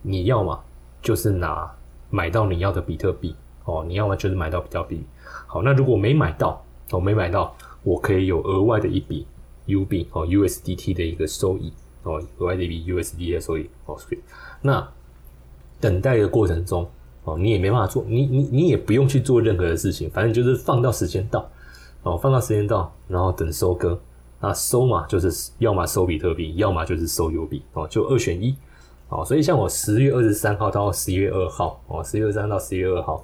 [0.01, 0.61] 你要么
[1.01, 1.73] 就是拿
[2.09, 5.01] 买到你要的比特币，哦，你要么就是买到比特币。
[5.45, 6.61] 好，那如果没买到，
[6.91, 9.25] 哦，没买到，我可以有额外的一笔
[9.67, 11.71] U 币哦 USDT 的一个收益，
[12.03, 13.97] 哦，额外的一笔 USDT 的收益，哦，
[14.61, 14.85] 那
[15.79, 16.85] 等待的过程中。
[17.27, 21.45] 哦，你也没办法做，你你你也不用去做任何的事情，反正就是放到时间到，
[22.03, 23.99] 哦，放到时间到，然后等收割，
[24.39, 28.55] 那收嘛，就是要么收比特币，要么就是收油币，哦，就二选一，
[29.09, 33.21] 哦，所以像我十月二十三号到十一月二号，哦，十月二十三到十一月二号，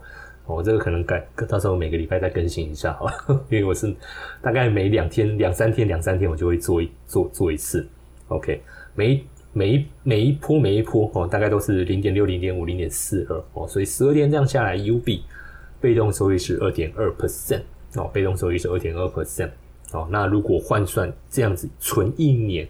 [0.48, 3.08] 哦，这个可能改，到时候每个礼拜再更新一下，好，
[3.50, 3.96] 因为我是
[4.42, 7.88] 大概每两天、两三天、两三天我就会做一做做一次
[8.28, 8.62] ，OK，
[8.96, 9.26] 每。
[9.56, 15.22] 每一每一波每一波哦，大概都是零点六、零点五、零点四二哦，所以十二天这样下来，UB
[15.80, 17.62] 被动收益是二点二 percent
[17.96, 19.52] 哦，被动收益是二点二 percent
[19.92, 20.08] 哦。
[20.10, 22.68] 那如果换算这样子存一年，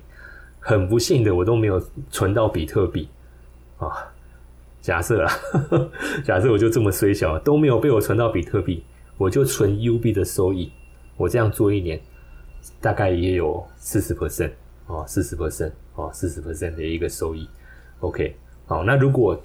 [0.59, 1.81] 很不幸的我都没有
[2.11, 3.07] 存到比特币
[3.77, 3.87] 啊。
[4.81, 5.31] 假设啊，
[6.25, 8.83] 假设我就这么衰小，都没有被我存到比特币，
[9.17, 10.69] 我就存 UB 的收益，
[11.15, 12.01] 我这样做一年，
[12.81, 14.51] 大概也有四十 percent
[14.87, 15.71] 哦，四十 percent。
[15.95, 17.47] 哦，四十 percent 的一个收益
[17.99, 18.35] ，OK，
[18.65, 19.39] 好，那如果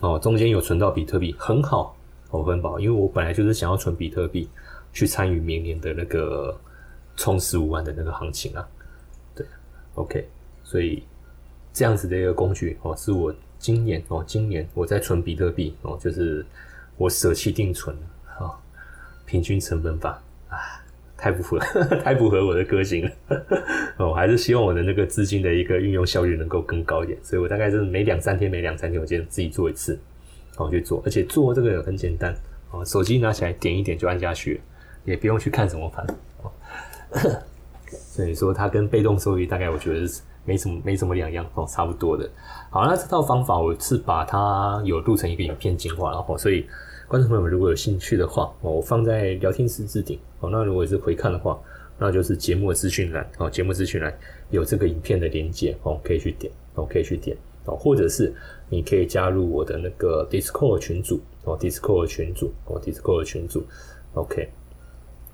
[0.00, 1.96] 哦中间有存到比特币，很好，
[2.30, 4.48] 哦很好，因为我本来就是想要存比特币
[4.92, 6.58] 去参与明年的那个
[7.16, 8.68] 冲十五万的那个行情啊，
[9.34, 9.46] 对
[9.94, 10.28] ，OK，
[10.62, 11.02] 所以
[11.72, 16.44] 这样子的一个工具哦，是我今年哦今年我在存比特币哦，就是
[16.98, 17.96] 我舍弃定存
[18.38, 18.52] 啊，
[19.24, 20.22] 平均成本法。
[21.16, 23.10] 太不符合， 太不合我的个性了。
[23.98, 27.18] 哦，还是希望我的那个资金的一个运用效率能够更高一点。
[27.22, 29.98] 所以我大概是每两三天，每两三天我就自己做一次，
[30.52, 31.02] 然后去做。
[31.04, 32.34] 而且做这个很简单，
[32.70, 34.60] 哦，手机拿起来点一点就按下去，
[35.04, 36.06] 也不用去看什么盘。
[36.42, 36.52] 哦，
[37.88, 42.28] 所以说它跟被动收益大概我觉得是没什么没什么两样哦，差不多的。
[42.70, 46.66] 好，那这套方法我是把它有录成一个影片精华，然后所以。
[47.08, 51.58] 观众朋友们，如果有兴趣的话，我放在聊天室置顶，哦，那如果是回看的话，
[51.98, 54.12] 那就是节目的资讯栏，哦，节目资讯栏
[54.50, 58.34] 有这个影片的连接，哦，可以去点，哦，可以去点，哦，或者是
[58.68, 63.64] 你可以加入我的那个 Discord 群组，哦，Discord 群组，哦，Discord 群组
[64.14, 64.48] ，OK，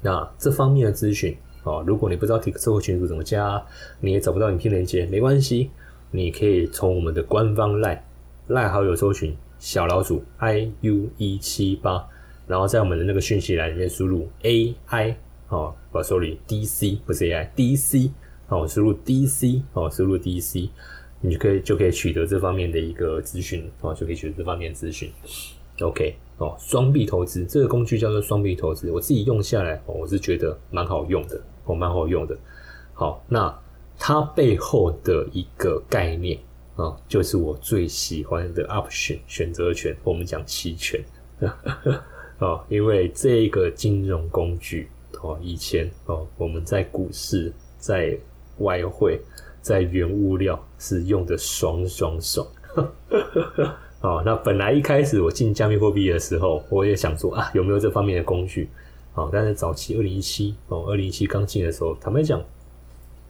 [0.01, 3.65] 那这方面的资讯，哦，如果你不知道 Discord 群组怎么加，
[4.01, 5.71] 你也找不到影片连接，没关系，
[6.11, 8.01] 你可以从我们的官方 Line
[8.47, 9.37] 赖好友搜寻。
[9.59, 12.05] 小老鼠 i u 一七八，
[12.47, 15.17] 然后在我们的那个讯息栏里面输入 a i
[15.49, 18.11] 哦，把 sorry d c 不是 a i d c
[18.49, 20.71] 哦，输入 d c 哦，输入 d c，
[21.21, 25.11] 你就可以就可以取得这方面的一个资讯哦，就可以取得这方面资讯。
[25.81, 32.37] OK 哦，双币投资这个工具叫做双币投资，我自己用下来，我是觉得蛮好用的哦，蛮好用的。
[32.95, 33.59] 好，那
[33.99, 36.39] 它背后的一个概念。
[36.75, 40.99] 啊，就是我最喜欢的 option 选择权，我们讲期权
[42.43, 44.89] 哦，因为这个金融工具
[45.23, 48.19] 哦，以前哦，我们在股市、在
[48.59, 49.21] 外汇、
[49.61, 52.45] 在原物料是用的爽爽爽。
[54.03, 58.69] 哦，那本来一开始我进加密货币的时候，我也想说啊，有没有这方面的工具？
[59.15, 62.43] 哦，但是早期二零一七哦，二零一七刚进的时候，坦白讲，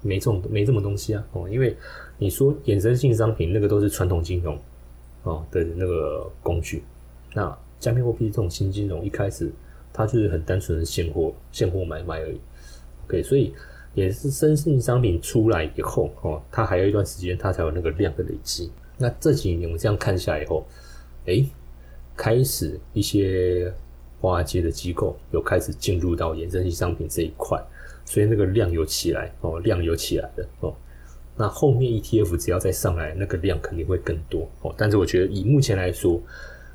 [0.00, 1.76] 没这种没这么东西啊哦，因为
[2.16, 4.58] 你说衍生性商品那个都是传统金融
[5.24, 6.82] 哦的那个工具，
[7.34, 9.50] 那加密货币这种新金融一开始
[9.92, 12.40] 它就是很单纯的现货现货买卖而已
[13.04, 13.52] ，OK，所以
[13.94, 18.70] 也是生性商品出来以后哦，它还有一段时间它才有那个量的累积。
[18.96, 20.64] 那这几年我们这样看下来以后，
[21.26, 21.44] 哎，
[22.16, 23.72] 开始一些。
[24.22, 27.60] 华尔街的机构有开始进入到衍生性商品这一块，
[28.04, 30.72] 所以那个量有起来哦，量有起来的哦。
[31.36, 34.72] 那后面 ETF 只要再上来，那个量肯定会更多哦。
[34.78, 36.22] 但是我觉得以目前来说，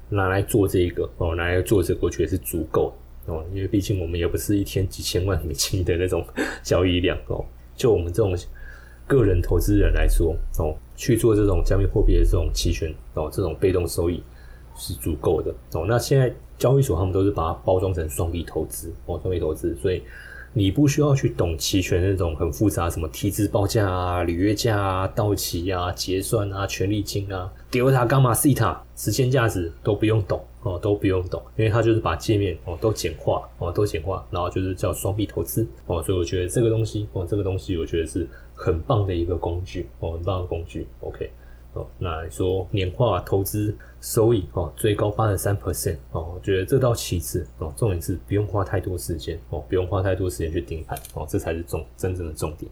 [0.10, 2.94] 拿来做这个哦，拿来做这个，我觉得是足够
[3.26, 3.44] 哦。
[3.54, 6.26] 因为毕竟我们也不是一天几千万美金的那种
[6.64, 7.44] 交易量哦。
[7.76, 8.36] 就我们这种
[9.06, 14.22] 个人投资人来说哦，去做这种加密货币的这种期权哦，这种被动收益
[14.76, 15.86] 是足够的哦。
[15.88, 16.34] 那现在。
[16.58, 20.02] 交易所他们都是把它包装成双币投资哦，双币投资，所以
[20.58, 41.30] 你不需要去懂期权那种很复杂，什么提质报价啊、履约价啊、到期啊、结算啊、权利金啊、delta、伽马、西塔、时间价值都不用懂哦，都不用懂，因为它就是把界面哦都简化哦，都简化，然后就是叫双币投资哦，所以我觉得这个东西哦，这个东西我觉得是很棒的一个工具哦，很棒的工具，OK。
[42.00, 52.72] 那说年化投资收益哦，最高八十三 percent 哦，我觉得这到其次哦，重点是不用花太多时间哦，不用花太多时间去盯盘哦，这才是重真正的重点。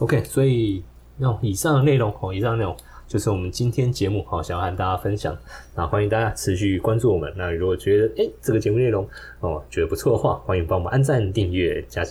[0.00, 0.82] OK，所以
[1.16, 2.76] 那以上的内容哦，以上内容
[3.06, 5.36] 就是我们今天节目好想要和大家分享。
[5.74, 7.32] 那欢迎大家持续关注我们。
[7.36, 9.08] 那如果觉得哎这个节目内容
[9.40, 12.02] 哦觉得不错的话，欢迎帮我们按赞、订阅、加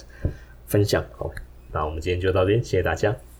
[0.65, 1.03] 分享。
[1.17, 1.35] OK，
[1.71, 3.32] 那我们今天就到这边，谢谢大家。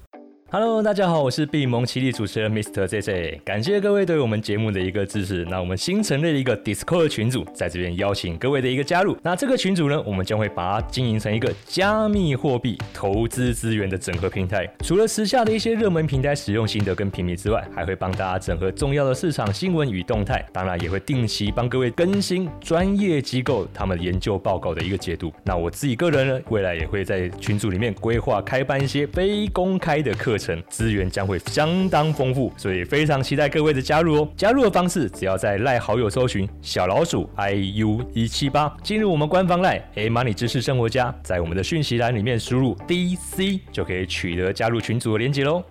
[0.55, 2.85] Hello，大家好，我是闭蒙奇力主持人 Mr.
[2.85, 5.43] JJ，感谢各位对我们节目的一个支持。
[5.49, 9.17] 那我们新成立了一个 Discord 群组，在这边邀请各位的一个加入。
[9.23, 14.71] 那这个群组呢，我们将会把它经营成一个加密货币投资资源的整合平台。
[14.83, 20.45] 除了时下的一些热门平台使用心得跟评比之外，还会帮大家整合重要的市场新闻与动态。
[20.53, 25.33] 当然，也会定期帮各位更新专业机构他们研究报告的一个解读。
[25.43, 30.61] 那我自己个人呢，未来也会在群组里面规划开办一些非公开的课程程。
[30.69, 34.29] 资源将会相当丰富，所以非常期待各位的加入哦！
[34.35, 45.63] 加入的方式只要在赖好友搜寻小老鼠 iu 一七八，进入我们官方赖 A Money 知识生活家，在我们的讯息栏里面输入 DC 就可以取得加入群组的连接喽。